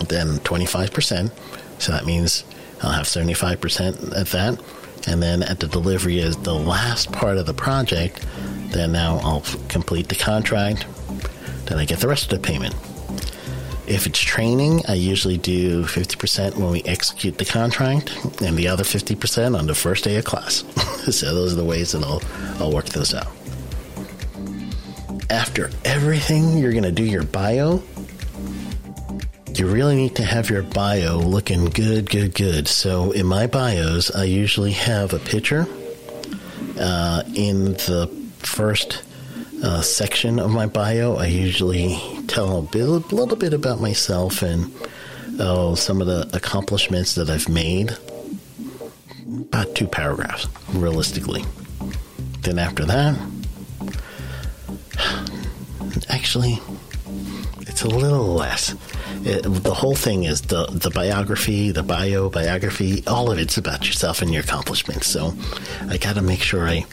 then 0.09 0.39
25%. 0.39 1.31
So 1.79 1.93
that 1.93 2.07
means 2.07 2.45
I'll 2.83 2.93
have 2.93 3.07
75% 3.07 4.17
at 4.17 4.27
that. 4.29 4.61
And 5.07 5.23
then 5.23 5.43
at 5.43 5.61
the 5.61 5.67
delivery 5.67 6.21
of 6.21 6.45
the 6.45 6.55
last 6.55 7.11
part 7.11 7.39
of 7.39 7.47
the 7.47 7.55
project, 7.55 8.25
then 8.69 8.93
now 8.93 9.19
I'll 9.23 9.45
complete 9.69 10.09
the 10.09 10.15
contract. 10.15 10.87
Then 11.67 11.79
I 11.79 11.85
get 11.87 12.01
the 12.01 12.09
rest 12.09 12.25
of 12.25 12.41
the 12.41 12.47
payment. 12.47 12.75
If 13.91 14.07
it's 14.07 14.21
training, 14.21 14.83
I 14.87 14.95
usually 14.95 15.37
do 15.37 15.83
50% 15.83 16.55
when 16.55 16.71
we 16.71 16.81
execute 16.85 17.39
the 17.39 17.45
contract 17.45 18.17
and 18.41 18.57
the 18.57 18.69
other 18.69 18.85
50% 18.85 19.59
on 19.59 19.67
the 19.67 19.75
first 19.75 20.05
day 20.05 20.15
of 20.15 20.25
class. 20.25 20.63
so 21.11 21.35
those 21.35 21.55
are 21.55 21.57
the 21.57 21.65
ways 21.65 21.91
that 21.91 22.05
I'll, 22.05 22.23
I'll 22.61 22.73
work 22.73 22.87
those 22.87 23.13
out. 23.13 23.27
After 25.29 25.71
everything, 25.85 26.57
you're 26.59 26.71
going 26.71 26.85
to 26.85 26.93
do 26.93 27.05
your 27.05 27.25
bio. 27.25 27.83
You 29.57 29.67
really 29.67 29.97
need 29.97 30.15
to 30.17 30.25
have 30.25 30.51
your 30.51 30.63
bio 30.63 31.19
looking 31.19 31.65
good, 31.65 32.09
good, 32.09 32.33
good. 32.37 32.69
So 32.69 33.11
in 33.11 33.27
my 33.27 33.49
bios, 33.49 34.15
I 34.15 34.23
usually 34.23 34.73
have 34.73 35.13
a 35.15 35.19
picture 35.19 35.67
uh, 36.79 37.25
in 37.35 37.73
the 37.73 38.09
first 38.39 39.03
uh, 39.63 39.83
section 39.83 40.39
of 40.39 40.51
my 40.51 40.67
bio, 40.67 41.17
I 41.17 41.27
usually 41.27 41.99
tell 42.31 42.59
a, 42.59 42.79
little 42.81 43.37
bit 43.37 43.53
about 43.53 43.81
myself 43.81 44.43
and 44.43 44.73
oh, 45.41 45.75
some 45.75 46.01
of 46.01 46.07
the 46.07 46.31
accomplishments 46.33 47.17
that 47.17 47.29
I've 47.29 47.49
made. 47.49 47.97
About 49.27 49.75
two 49.75 49.89
paragraphs, 49.89 50.47
realistically. 50.73 51.45
Then 52.43 52.59
after 52.59 52.85
that, 52.85 53.19
actually, 56.09 56.61
it's 57.63 57.83
a 57.83 57.89
little 57.89 58.35
less. 58.35 58.75
It, 59.25 59.43
the 59.43 59.75
whole 59.75 59.97
thing 59.97 60.25
is 60.25 60.43
the 60.43 60.67
the 60.67 60.91
biography, 60.91 61.73
the 61.73 61.83
bio 61.83 62.31
biography, 62.31 63.03
all 63.07 63.31
of 63.31 63.39
it's 63.39 63.59
about 63.59 63.87
yourself 63.87 64.23
and 64.23 64.33
your 64.33 64.43
accomplishments. 64.43 65.07
So 65.09 65.35
I 65.89 65.97
got 65.97 66.15
to 66.15 66.23
make 66.23 66.43
sure 66.43 66.67
I 66.67 66.87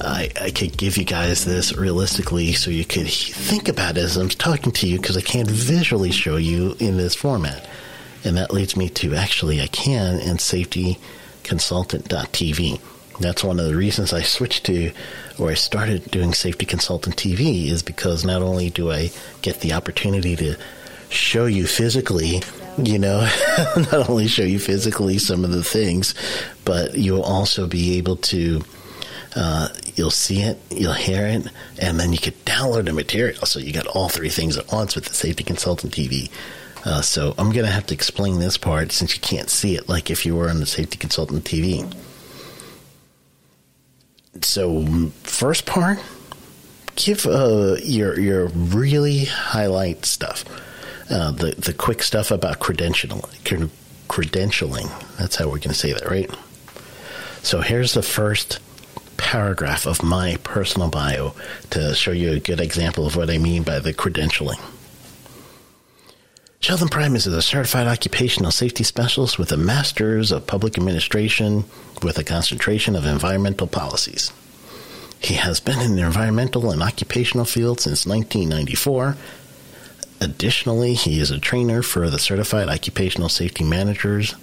I, 0.00 0.30
I 0.40 0.50
could 0.50 0.76
give 0.76 0.96
you 0.96 1.04
guys 1.04 1.44
this 1.44 1.76
realistically 1.76 2.52
so 2.52 2.70
you 2.70 2.84
could 2.84 3.08
think 3.08 3.68
about 3.68 3.96
it 3.96 4.04
as 4.04 4.16
I'm 4.16 4.28
talking 4.28 4.72
to 4.72 4.88
you 4.88 4.98
because 4.98 5.16
I 5.16 5.20
can't 5.20 5.50
visually 5.50 6.10
show 6.10 6.34
you 6.36 6.74
in 6.78 6.96
this 6.96 7.14
format. 7.14 7.68
And 8.24 8.36
that 8.36 8.52
leads 8.52 8.76
me 8.76 8.88
to 8.90 9.14
actually, 9.14 9.60
I 9.60 9.68
can 9.68 10.18
in 10.20 10.36
safetyconsultant.tv. 10.36 12.80
That's 13.20 13.44
one 13.44 13.60
of 13.60 13.66
the 13.66 13.76
reasons 13.76 14.12
I 14.12 14.22
switched 14.22 14.66
to 14.66 14.90
or 15.38 15.50
I 15.50 15.54
started 15.54 16.10
doing 16.10 16.34
Safety 16.34 16.66
Consultant 16.66 17.16
TV 17.16 17.66
is 17.66 17.82
because 17.82 18.24
not 18.24 18.42
only 18.42 18.70
do 18.70 18.90
I 18.90 19.10
get 19.42 19.60
the 19.60 19.72
opportunity 19.72 20.34
to 20.36 20.56
show 21.10 21.46
you 21.46 21.66
physically 21.66 22.42
you 22.78 22.98
know, 22.98 23.20
not 23.76 24.08
only 24.08 24.26
show 24.26 24.42
you 24.42 24.58
physically 24.58 25.18
some 25.18 25.44
of 25.44 25.50
the 25.50 25.64
things, 25.64 26.14
but 26.64 26.96
you'll 26.96 27.22
also 27.22 27.66
be 27.66 27.98
able 27.98 28.16
to 28.16 28.62
uh, 29.36 29.68
you'll 29.94 30.10
see 30.10 30.42
it, 30.42 30.58
you'll 30.70 30.92
hear 30.92 31.26
it, 31.26 31.46
and 31.80 32.00
then 32.00 32.12
you 32.12 32.18
can 32.18 32.32
download 32.44 32.86
the 32.86 32.92
material. 32.92 33.46
So 33.46 33.58
you 33.60 33.72
got 33.72 33.86
all 33.86 34.08
three 34.08 34.28
things 34.28 34.56
at 34.56 34.72
once 34.72 34.94
with 34.94 35.04
the 35.04 35.14
Safety 35.14 35.44
Consultant 35.44 35.94
TV. 35.94 36.30
Uh, 36.84 37.02
so 37.02 37.34
I'm 37.38 37.52
going 37.52 37.66
to 37.66 37.70
have 37.70 37.86
to 37.86 37.94
explain 37.94 38.38
this 38.38 38.56
part 38.56 38.90
since 38.92 39.14
you 39.14 39.20
can't 39.20 39.50
see 39.50 39.76
it 39.76 39.88
like 39.88 40.10
if 40.10 40.24
you 40.24 40.34
were 40.34 40.48
on 40.48 40.60
the 40.60 40.66
Safety 40.66 40.96
Consultant 40.96 41.44
TV. 41.44 41.92
So 44.42 45.10
first 45.22 45.66
part, 45.66 45.98
give 46.96 47.26
uh, 47.26 47.76
your 47.82 48.18
your 48.18 48.48
really 48.48 49.26
highlight 49.26 50.06
stuff, 50.06 50.44
uh, 51.10 51.32
the 51.32 51.52
the 51.52 51.74
quick 51.74 52.02
stuff 52.02 52.30
about 52.30 52.60
credentialing. 52.60 53.70
Credentialing. 54.08 55.16
That's 55.18 55.36
how 55.36 55.46
we're 55.46 55.58
going 55.58 55.68
to 55.68 55.74
say 55.74 55.92
that, 55.92 56.08
right? 56.08 56.30
So 57.42 57.60
here's 57.60 57.94
the 57.94 58.02
first 58.02 58.58
paragraph 59.30 59.86
of 59.86 60.02
my 60.02 60.36
personal 60.42 60.88
bio 60.88 61.32
to 61.70 61.94
show 61.94 62.10
you 62.10 62.32
a 62.32 62.40
good 62.40 62.58
example 62.58 63.06
of 63.06 63.14
what 63.14 63.30
I 63.30 63.38
mean 63.38 63.62
by 63.62 63.78
the 63.78 63.94
credentialing. 63.94 64.60
Sheldon 66.58 66.88
Primus 66.88 67.28
is 67.28 67.34
a 67.34 67.40
certified 67.40 67.86
occupational 67.86 68.50
safety 68.50 68.82
specialist 68.82 69.38
with 69.38 69.52
a 69.52 69.56
master's 69.56 70.32
of 70.32 70.48
public 70.48 70.76
administration 70.76 71.62
with 72.02 72.18
a 72.18 72.24
concentration 72.24 72.96
of 72.96 73.06
environmental 73.06 73.68
policies. 73.68 74.32
He 75.20 75.34
has 75.34 75.60
been 75.60 75.78
in 75.78 75.94
the 75.94 76.02
environmental 76.02 76.72
and 76.72 76.82
occupational 76.82 77.44
field 77.44 77.80
since 77.80 78.04
1994. 78.04 79.16
Additionally, 80.20 80.94
he 80.94 81.20
is 81.20 81.30
a 81.30 81.38
trainer 81.38 81.82
for 81.82 82.10
the 82.10 82.18
Certified 82.18 82.68
Occupational 82.68 83.28
Safety 83.28 83.62
Managers, 83.62 84.34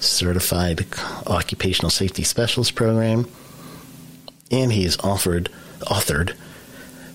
Certified 0.00 0.86
Occupational 1.24 1.90
Safety 1.90 2.24
Specialist 2.24 2.74
Program, 2.74 3.28
and 4.52 4.72
he 4.72 4.84
is 4.84 4.96
offered 4.98 5.48
authored 5.80 6.36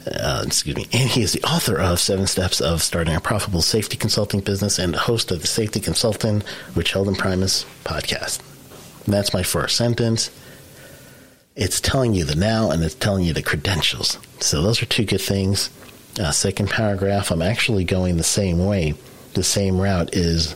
uh, 0.08 0.44
excuse 0.46 0.76
me, 0.76 0.88
and 0.94 1.10
he 1.10 1.22
is 1.22 1.34
the 1.34 1.44
author 1.44 1.78
of 1.78 2.00
Seven 2.00 2.28
Steps 2.28 2.62
of 2.62 2.82
Starting 2.82 3.16
a 3.16 3.20
Profitable 3.20 3.62
Safety 3.62 3.98
Consulting 3.98 4.40
Business 4.40 4.80
and 4.80 4.96
host 4.96 5.32
of 5.32 5.42
the 5.42 5.48
Safety 5.48 5.80
Consultant 5.80 6.44
with 6.76 6.88
Sheldon 6.88 7.16
Primus 7.16 7.66
podcast. 7.84 8.42
That's 9.06 9.34
my 9.34 9.44
first 9.44 9.76
sentence. 9.76 10.32
It's 11.56 11.82
telling 11.82 12.14
you 12.14 12.24
the 12.24 12.36
now 12.36 12.72
and 12.72 12.84
it's 12.84 12.96
telling 12.96 13.26
you 13.26 13.34
the 13.34 13.42
credentials. 13.42 14.18
So 14.40 14.62
those 14.62 14.82
are 14.82 14.86
two 14.86 15.06
good 15.06 15.22
things. 15.22 15.70
Uh, 16.20 16.32
second 16.32 16.70
paragraph, 16.70 17.32
I'm 17.32 17.42
actually 17.42 17.84
going 17.84 18.18
the 18.18 18.24
same 18.24 18.66
way. 18.66 18.96
The 19.34 19.44
same 19.44 19.80
route 19.80 20.16
is 20.16 20.56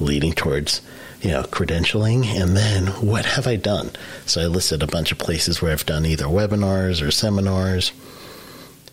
leading 0.00 0.32
towards 0.32 0.82
you 1.26 1.32
know, 1.32 1.42
credentialing, 1.42 2.24
and 2.24 2.56
then 2.56 2.86
what 3.04 3.24
have 3.24 3.48
I 3.48 3.56
done? 3.56 3.90
So 4.26 4.42
I 4.42 4.46
listed 4.46 4.80
a 4.80 4.86
bunch 4.86 5.10
of 5.10 5.18
places 5.18 5.60
where 5.60 5.72
I've 5.72 5.84
done 5.84 6.06
either 6.06 6.26
webinars 6.26 7.04
or 7.04 7.10
seminars, 7.10 7.90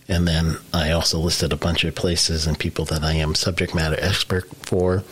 and 0.08 0.28
then 0.28 0.58
I 0.74 0.90
also 0.94 1.20
listed 1.20 1.54
a 1.54 1.58
bunch 1.58 1.84
of 1.84 1.94
places 1.94 2.48
and 2.48 2.58
people 2.58 2.86
that 2.86 3.04
I 3.04 3.14
am 3.14 3.36
subject 3.36 3.76
matter 3.76 3.98
expert 4.00 4.46
for, 4.64 5.04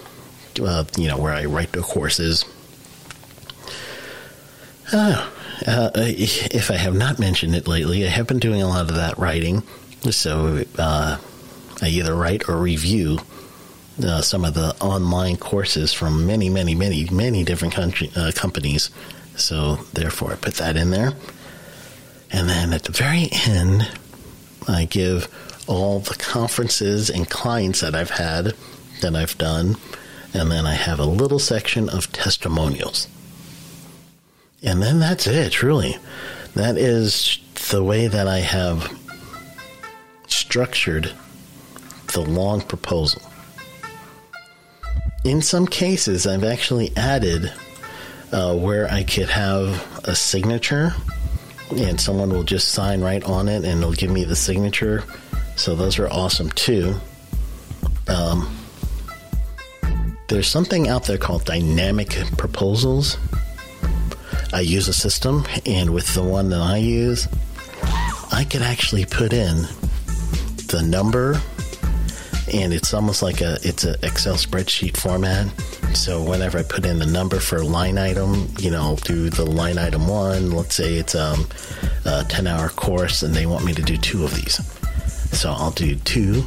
uh, 0.60 0.86
you 0.98 1.08
know, 1.08 1.18
where 1.20 1.32
I 1.32 1.46
write 1.46 1.74
the 1.74 1.82
courses. 1.82 2.44
Uh, 4.92 5.30
uh, 5.68 5.92
if 5.96 6.72
I 6.72 6.78
have 6.78 6.96
not 6.96 7.20
mentioned 7.20 7.54
it 7.54 7.68
lately, 7.68 8.04
I 8.04 8.10
have 8.10 8.26
been 8.26 8.40
doing 8.40 8.64
a 8.64 8.68
lot 8.68 8.90
of 8.90 8.96
that 8.96 9.20
writing. 9.20 9.62
So 10.10 10.64
uh, 10.80 11.20
I 11.84 11.88
either 11.88 12.16
write 12.16 12.50
or 12.50 12.58
review 12.58 13.20
uh, 14.04 14.22
some 14.22 14.46
of 14.46 14.54
the 14.54 14.76
online 14.82 15.38
courses 15.38 15.94
from 15.94 16.26
many, 16.26 16.50
many, 16.50 16.76
many, 16.76 17.08
many 17.12 17.44
different 17.44 17.74
country, 17.74 18.12
uh, 18.16 18.32
companies. 18.36 18.90
So, 19.36 19.78
therefore, 19.94 20.34
I 20.34 20.36
put 20.36 20.56
that 20.56 20.76
in 20.76 20.92
there. 20.92 21.14
And 22.32 22.50
then 22.50 22.74
at 22.74 22.84
the 22.84 22.92
very 22.92 23.30
end, 23.32 23.92
I 24.68 24.86
give 24.86 25.28
all 25.68 26.00
the 26.00 26.16
conferences 26.16 27.10
and 27.10 27.30
clients 27.30 27.82
that 27.82 27.96
I've 27.96 28.12
had 28.12 28.54
that 29.02 29.16
I've 29.16 29.38
done. 29.38 29.78
And 30.34 30.50
then 30.50 30.66
I 30.66 30.74
have 30.74 31.00
a 31.00 31.06
little 31.06 31.40
section 31.40 31.90
of 31.90 32.12
testimonials. 32.12 33.08
And 34.64 34.82
then 34.82 35.00
that's 35.00 35.28
it, 35.28 35.52
truly. 35.52 35.98
That 36.56 36.78
is 36.78 37.40
the 37.72 37.84
way 37.84 38.08
that 38.08 38.28
I 38.28 38.40
have 38.40 38.98
structured 40.28 41.12
the 42.14 42.22
long 42.22 42.62
proposal. 42.62 43.22
In 45.24 45.42
some 45.42 45.68
cases, 45.68 46.26
I've 46.26 46.44
actually 46.44 46.92
added 46.98 47.54
uh, 48.32 48.56
where 48.56 48.92
I 48.92 49.04
could 49.04 49.30
have 49.30 50.02
a 50.06 50.16
signature 50.16 50.94
and 51.78 52.02
someone 52.02 52.30
will 52.30 52.44
just 52.44 52.70
sign 52.70 53.02
right 53.02 53.24
on 53.24 53.48
it 53.48 53.64
and 53.64 53.82
they'll 53.82 53.94
give 53.94 54.12
me 54.12 54.24
the 54.24 54.36
signature. 54.36 55.04
So 55.56 55.76
those 55.76 56.00
are 56.00 56.10
awesome 56.10 56.50
too. 56.52 56.96
Um, 58.08 58.58
there's 60.28 60.48
something 60.48 60.88
out 60.88 61.06
there 61.06 61.18
called 61.18 61.46
dynamic 61.46 62.10
proposals. 62.38 63.18
I 64.54 64.62
use 64.62 64.88
a 64.88 64.94
system, 64.94 65.46
and 65.66 65.92
with 65.92 66.14
the 66.14 66.24
one 66.24 66.50
that 66.50 66.60
I 66.60 66.78
use, 66.78 67.28
I 68.32 68.46
could 68.50 68.62
actually 68.62 69.06
put 69.06 69.34
in 69.34 69.68
the 70.68 70.82
number, 70.86 71.42
and 72.54 72.74
it's 72.74 72.94
almost 72.94 73.22
like 73.22 73.42
a 73.42 73.58
it's 73.64 73.84
an 73.84 73.96
Excel 74.04 74.36
spreadsheet 74.36 74.98
format. 74.98 75.48
So 75.96 76.24
whenever 76.24 76.60
I 76.60 76.64
put 76.64 76.86
in 76.86 77.00
the 77.00 77.06
number 77.06 77.40
for 77.40 77.58
a 77.58 77.64
line 77.64 77.98
item, 77.98 78.48
you 78.60 78.72
know, 78.72 78.98
do 79.04 79.30
the 79.30 79.46
line 79.46 79.78
item 79.78 80.08
one. 80.08 80.52
Let's 80.52 80.76
say 80.76 80.96
it's 80.96 81.16
um, 81.16 81.48
a 82.06 82.24
ten 82.26 82.48
hour 82.48 82.70
course, 82.70 83.24
and 83.24 83.34
they 83.34 83.46
want 83.46 83.66
me 83.66 83.74
to 83.74 83.82
do 83.82 83.98
two 83.98 84.24
of 84.24 84.36
these. 84.36 84.56
So 85.38 85.52
I'll 85.52 85.72
do 85.72 85.96
two, 85.96 86.44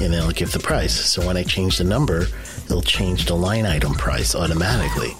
and 0.00 0.12
then 0.12 0.22
I'll 0.22 0.30
give 0.30 0.52
the 0.52 0.58
price. 0.58 0.94
So 0.94 1.26
when 1.26 1.36
I 1.36 1.44
change 1.44 1.78
the 1.78 1.84
number, 1.84 2.26
it'll 2.66 2.82
change 2.82 3.26
the 3.26 3.34
line 3.34 3.66
item 3.66 3.94
price 3.94 4.34
automatically. 4.34 5.12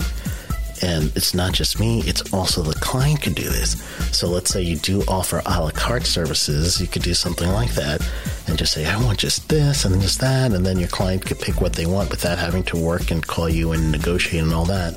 And 0.82 1.12
it's 1.16 1.34
not 1.34 1.52
just 1.52 1.80
me, 1.80 2.02
it's 2.06 2.32
also 2.32 2.62
the 2.62 2.74
client 2.74 3.22
can 3.22 3.32
do 3.32 3.42
this. 3.42 3.82
So 4.16 4.28
let's 4.28 4.50
say 4.50 4.62
you 4.62 4.76
do 4.76 5.02
offer 5.08 5.42
a 5.44 5.60
la 5.60 5.70
carte 5.70 6.06
services, 6.06 6.80
you 6.80 6.86
could 6.86 7.02
do 7.02 7.14
something 7.14 7.48
like 7.50 7.74
that 7.74 8.00
and 8.46 8.56
just 8.56 8.72
say, 8.72 8.86
I 8.86 9.00
want 9.02 9.18
just 9.18 9.48
this 9.48 9.84
and 9.84 10.00
just 10.00 10.20
that. 10.20 10.52
And 10.52 10.64
then 10.64 10.78
your 10.78 10.88
client 10.88 11.26
could 11.26 11.40
pick 11.40 11.60
what 11.60 11.72
they 11.72 11.86
want 11.86 12.10
without 12.10 12.38
having 12.38 12.62
to 12.64 12.76
work 12.76 13.10
and 13.10 13.26
call 13.26 13.48
you 13.48 13.72
and 13.72 13.90
negotiate 13.90 14.42
and 14.42 14.52
all 14.52 14.66
that. 14.66 14.94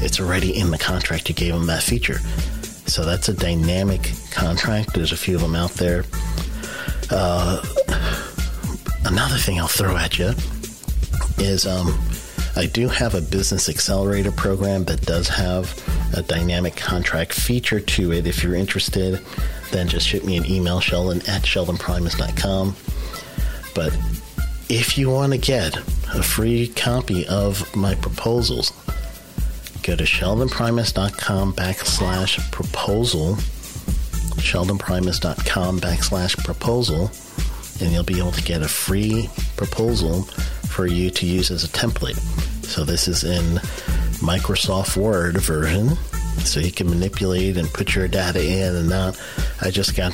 It's 0.00 0.20
already 0.20 0.58
in 0.58 0.70
the 0.70 0.78
contract. 0.78 1.28
You 1.28 1.34
gave 1.34 1.54
them 1.54 1.66
that 1.66 1.82
feature. 1.82 2.18
So 2.86 3.04
that's 3.04 3.28
a 3.28 3.34
dynamic 3.34 4.12
contract. 4.30 4.94
There's 4.94 5.12
a 5.12 5.16
few 5.16 5.34
of 5.36 5.42
them 5.42 5.54
out 5.54 5.72
there. 5.72 6.04
Uh, 7.10 7.62
another 9.04 9.36
thing 9.36 9.58
I'll 9.58 9.66
throw 9.66 9.96
at 9.96 10.18
you 10.18 10.32
is 11.38 11.66
um, 11.66 11.98
I 12.56 12.64
do 12.64 12.88
have 12.88 13.14
a 13.14 13.20
business 13.20 13.68
accelerator 13.68 14.32
program 14.32 14.84
that 14.84 15.02
does 15.02 15.28
have 15.28 15.78
a 16.14 16.22
dynamic 16.22 16.74
contract 16.74 17.34
feature 17.34 17.80
to 17.80 18.12
it. 18.12 18.26
If 18.26 18.42
you're 18.42 18.54
interested, 18.54 19.20
then 19.72 19.88
just 19.88 20.08
shoot 20.08 20.24
me 20.24 20.38
an 20.38 20.46
email, 20.46 20.80
Sheldon 20.80 21.18
at 21.28 21.42
sheldonprimus.com. 21.42 22.74
But 23.74 23.92
if 24.70 24.96
you 24.96 25.10
want 25.10 25.32
to 25.32 25.38
get 25.38 25.76
a 25.76 26.22
free 26.22 26.68
copy 26.68 27.26
of 27.26 27.76
my 27.76 27.94
proposals, 27.96 28.72
go 29.82 29.94
to 29.94 30.04
sheldonprimus.com 30.04 31.52
backslash 31.52 32.50
proposal, 32.52 33.34
sheldonprimus.com 34.40 35.80
backslash 35.80 36.42
proposal, 36.42 37.10
and 37.82 37.92
you'll 37.92 38.02
be 38.02 38.18
able 38.18 38.32
to 38.32 38.42
get 38.42 38.62
a 38.62 38.68
free 38.68 39.28
proposal 39.56 40.22
for 40.22 40.86
you 40.86 41.10
to 41.10 41.26
use 41.26 41.50
as 41.50 41.64
a 41.64 41.68
template. 41.68 42.18
So 42.66 42.84
this 42.84 43.08
is 43.08 43.24
in 43.24 43.58
Microsoft 44.20 44.96
Word 44.96 45.38
version, 45.38 45.96
so 46.44 46.60
you 46.60 46.70
can 46.70 46.90
manipulate 46.90 47.56
and 47.56 47.72
put 47.72 47.94
your 47.94 48.06
data 48.06 48.44
in 48.44 48.74
and 48.76 48.92
out. 48.92 49.18
I 49.62 49.70
just 49.70 49.96
got 49.96 50.12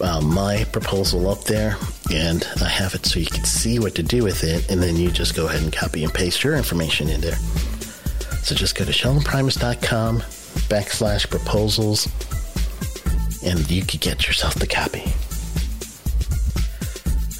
uh, 0.00 0.20
my 0.20 0.64
proposal 0.72 1.28
up 1.28 1.44
there, 1.44 1.76
and 2.12 2.44
I 2.60 2.68
have 2.68 2.94
it 2.94 3.06
so 3.06 3.20
you 3.20 3.26
can 3.26 3.44
see 3.44 3.78
what 3.78 3.94
to 3.94 4.02
do 4.02 4.24
with 4.24 4.42
it, 4.42 4.68
and 4.70 4.82
then 4.82 4.96
you 4.96 5.10
just 5.10 5.36
go 5.36 5.46
ahead 5.46 5.62
and 5.62 5.72
copy 5.72 6.02
and 6.02 6.12
paste 6.12 6.42
your 6.42 6.56
information 6.56 7.08
in 7.08 7.20
there. 7.20 7.36
So 8.42 8.54
just 8.56 8.74
go 8.74 8.84
to 8.84 8.90
sheldonprimus.com 8.90 10.20
backslash 10.68 11.30
proposals, 11.30 12.08
and 13.44 13.70
you 13.70 13.84
could 13.84 14.00
get 14.00 14.26
yourself 14.26 14.54
the 14.54 14.66
copy. 14.66 15.04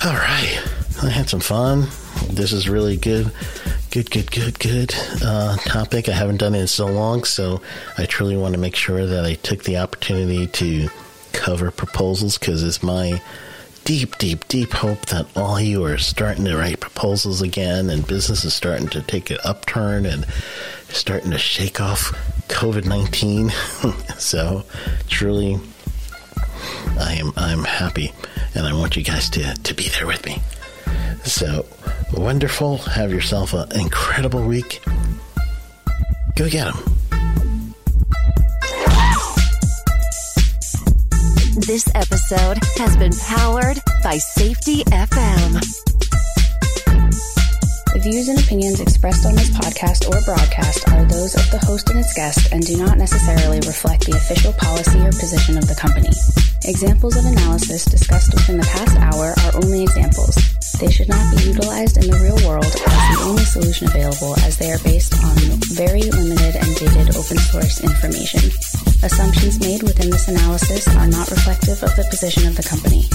All 0.04 0.16
right, 0.16 0.62
I 1.02 1.08
had 1.08 1.28
some 1.28 1.40
fun. 1.40 1.88
This 2.30 2.52
is 2.52 2.68
really 2.68 2.96
good 2.96 3.32
good, 3.94 4.10
good, 4.10 4.28
good, 4.32 4.58
good 4.58 4.94
uh, 5.22 5.56
topic. 5.58 6.08
I 6.08 6.12
haven't 6.14 6.38
done 6.38 6.56
it 6.56 6.62
in 6.62 6.66
so 6.66 6.88
long, 6.88 7.22
so 7.22 7.62
I 7.96 8.06
truly 8.06 8.36
want 8.36 8.54
to 8.54 8.60
make 8.60 8.74
sure 8.74 9.06
that 9.06 9.24
I 9.24 9.34
took 9.34 9.62
the 9.62 9.76
opportunity 9.76 10.48
to 10.48 10.88
cover 11.32 11.70
proposals 11.70 12.36
because 12.36 12.64
it's 12.64 12.82
my 12.82 13.22
deep, 13.84 14.18
deep, 14.18 14.48
deep 14.48 14.72
hope 14.72 15.06
that 15.06 15.28
all 15.36 15.60
you 15.60 15.84
are 15.84 15.96
starting 15.96 16.44
to 16.46 16.56
write 16.56 16.80
proposals 16.80 17.40
again 17.40 17.88
and 17.88 18.04
business 18.04 18.44
is 18.44 18.52
starting 18.52 18.88
to 18.88 19.02
take 19.02 19.30
an 19.30 19.38
upturn 19.44 20.06
and 20.06 20.26
starting 20.88 21.30
to 21.30 21.38
shake 21.38 21.80
off 21.80 22.10
COVID 22.48 22.86
19. 22.86 23.50
so, 24.18 24.64
truly, 25.06 25.60
I 26.98 27.14
am 27.14 27.32
I'm 27.36 27.62
happy 27.62 28.12
and 28.56 28.66
I 28.66 28.72
want 28.72 28.96
you 28.96 29.04
guys 29.04 29.30
to, 29.30 29.54
to 29.54 29.72
be 29.72 29.88
there 29.90 30.08
with 30.08 30.26
me. 30.26 30.42
So, 31.22 31.64
wonderful. 32.12 32.78
Have 32.78 33.12
yourself 33.12 33.52
an 33.54 33.72
incredible 33.78 34.44
week. 34.44 34.82
Go 36.36 36.48
get 36.48 36.72
them. 36.72 36.94
This 41.66 41.88
episode 41.94 42.58
has 42.78 42.96
been 42.96 43.12
powered 43.12 43.78
by 44.02 44.18
Safety 44.18 44.84
FM. 44.84 45.60
The 47.94 48.00
views 48.00 48.28
and 48.28 48.38
opinions 48.40 48.80
expressed 48.80 49.24
on 49.24 49.34
this 49.34 49.50
podcast 49.50 50.08
or 50.10 50.20
broadcast 50.24 50.88
are 50.88 51.04
those 51.04 51.36
of 51.36 51.48
the 51.52 51.64
host 51.64 51.90
and 51.90 52.00
its 52.00 52.12
guest 52.12 52.52
and 52.52 52.66
do 52.66 52.76
not 52.76 52.98
necessarily 52.98 53.58
reflect 53.58 54.06
the 54.06 54.16
official 54.16 54.52
policy 54.54 54.98
or 54.98 55.12
position 55.12 55.56
of 55.56 55.68
the 55.68 55.76
company. 55.76 56.10
Examples 56.64 57.16
of 57.16 57.24
analysis 57.24 57.84
discussed 57.84 58.34
within 58.34 58.58
the 58.58 58.66
past 58.66 58.96
hour 58.98 59.34
are 59.46 59.62
only 59.62 59.84
examples. 59.84 60.53
They 60.78 60.90
should 60.90 61.08
not 61.08 61.24
be 61.30 61.44
utilized 61.44 61.96
in 61.96 62.10
the 62.10 62.18
real 62.18 62.36
world 62.46 62.66
as 62.66 63.02
the 63.14 63.22
only 63.24 63.44
solution 63.44 63.86
available 63.86 64.34
as 64.42 64.58
they 64.58 64.72
are 64.72 64.82
based 64.82 65.14
on 65.22 65.36
very 65.70 66.02
limited 66.02 66.56
and 66.58 66.70
dated 66.74 67.14
open 67.14 67.38
source 67.38 67.80
information. 67.80 68.50
Assumptions 69.00 69.60
made 69.60 69.82
within 69.82 70.10
this 70.10 70.28
analysis 70.28 70.88
are 70.98 71.06
not 71.06 71.30
reflective 71.30 71.78
of 71.82 71.94
the 71.94 72.06
position 72.10 72.46
of 72.50 72.56
the 72.58 72.66
company. 72.66 73.06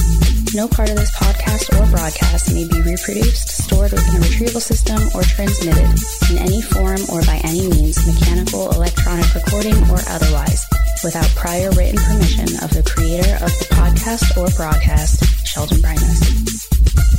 No 0.56 0.68
part 0.68 0.90
of 0.90 0.98
this 0.98 1.12
podcast 1.14 1.70
or 1.76 1.86
broadcast 1.92 2.54
may 2.56 2.66
be 2.66 2.82
reproduced, 2.82 3.50
stored 3.64 3.92
within 3.92 4.18
a 4.18 4.26
retrieval 4.26 4.62
system, 4.62 4.98
or 5.14 5.22
transmitted 5.22 5.90
in 6.32 6.40
any 6.40 6.62
form 6.64 7.04
or 7.12 7.22
by 7.28 7.44
any 7.44 7.68
means, 7.70 8.00
mechanical, 8.08 8.72
electronic 8.72 9.28
recording, 9.36 9.78
or 9.92 10.00
otherwise, 10.08 10.66
without 11.04 11.28
prior 11.36 11.70
written 11.76 12.00
permission 12.02 12.50
of 12.64 12.72
the 12.72 12.88
creator 12.88 13.36
of 13.44 13.52
the 13.60 13.68
podcast 13.76 14.26
or 14.40 14.50
broadcast, 14.56 15.22
Sheldon 15.46 15.82
Primus. 15.84 17.19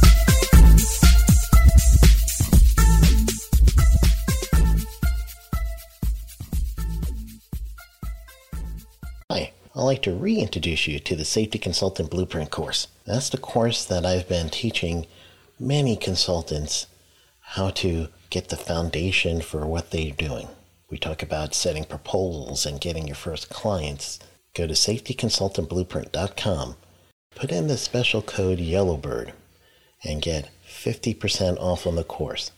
I'd 9.81 9.85
like 9.85 10.03
to 10.03 10.13
reintroduce 10.13 10.87
you 10.87 10.99
to 10.99 11.17
the 11.17 11.25
Safety 11.25 11.59
Consultant 11.59 12.11
Blueprint 12.11 12.51
course. 12.51 12.89
That's 13.07 13.31
the 13.31 13.39
course 13.39 13.83
that 13.87 14.05
I've 14.05 14.29
been 14.29 14.51
teaching 14.51 15.07
many 15.59 15.97
consultants 15.97 16.87
how 17.41 17.71
to 17.71 18.09
get 18.29 18.51
the 18.51 18.59
foundation 18.59 19.41
for 19.41 19.67
what 19.67 19.91
they're 19.91 20.11
doing. 20.11 20.49
We 20.91 20.99
talk 20.99 21.23
about 21.23 21.55
setting 21.55 21.85
proposals 21.85 22.67
and 22.67 22.79
getting 22.79 23.07
your 23.07 23.17
first 23.17 23.49
clients. 23.49 24.19
Go 24.53 24.67
to 24.67 24.75
safetyconsultantblueprint.com, 24.75 26.77
put 27.35 27.51
in 27.51 27.69
the 27.69 27.79
special 27.79 28.21
code 28.21 28.59
Yellowbird, 28.59 29.33
and 30.05 30.21
get 30.21 30.51
50% 30.69 31.59
off 31.59 31.87
on 31.87 31.97
the 31.97 32.05
course. 32.05 32.51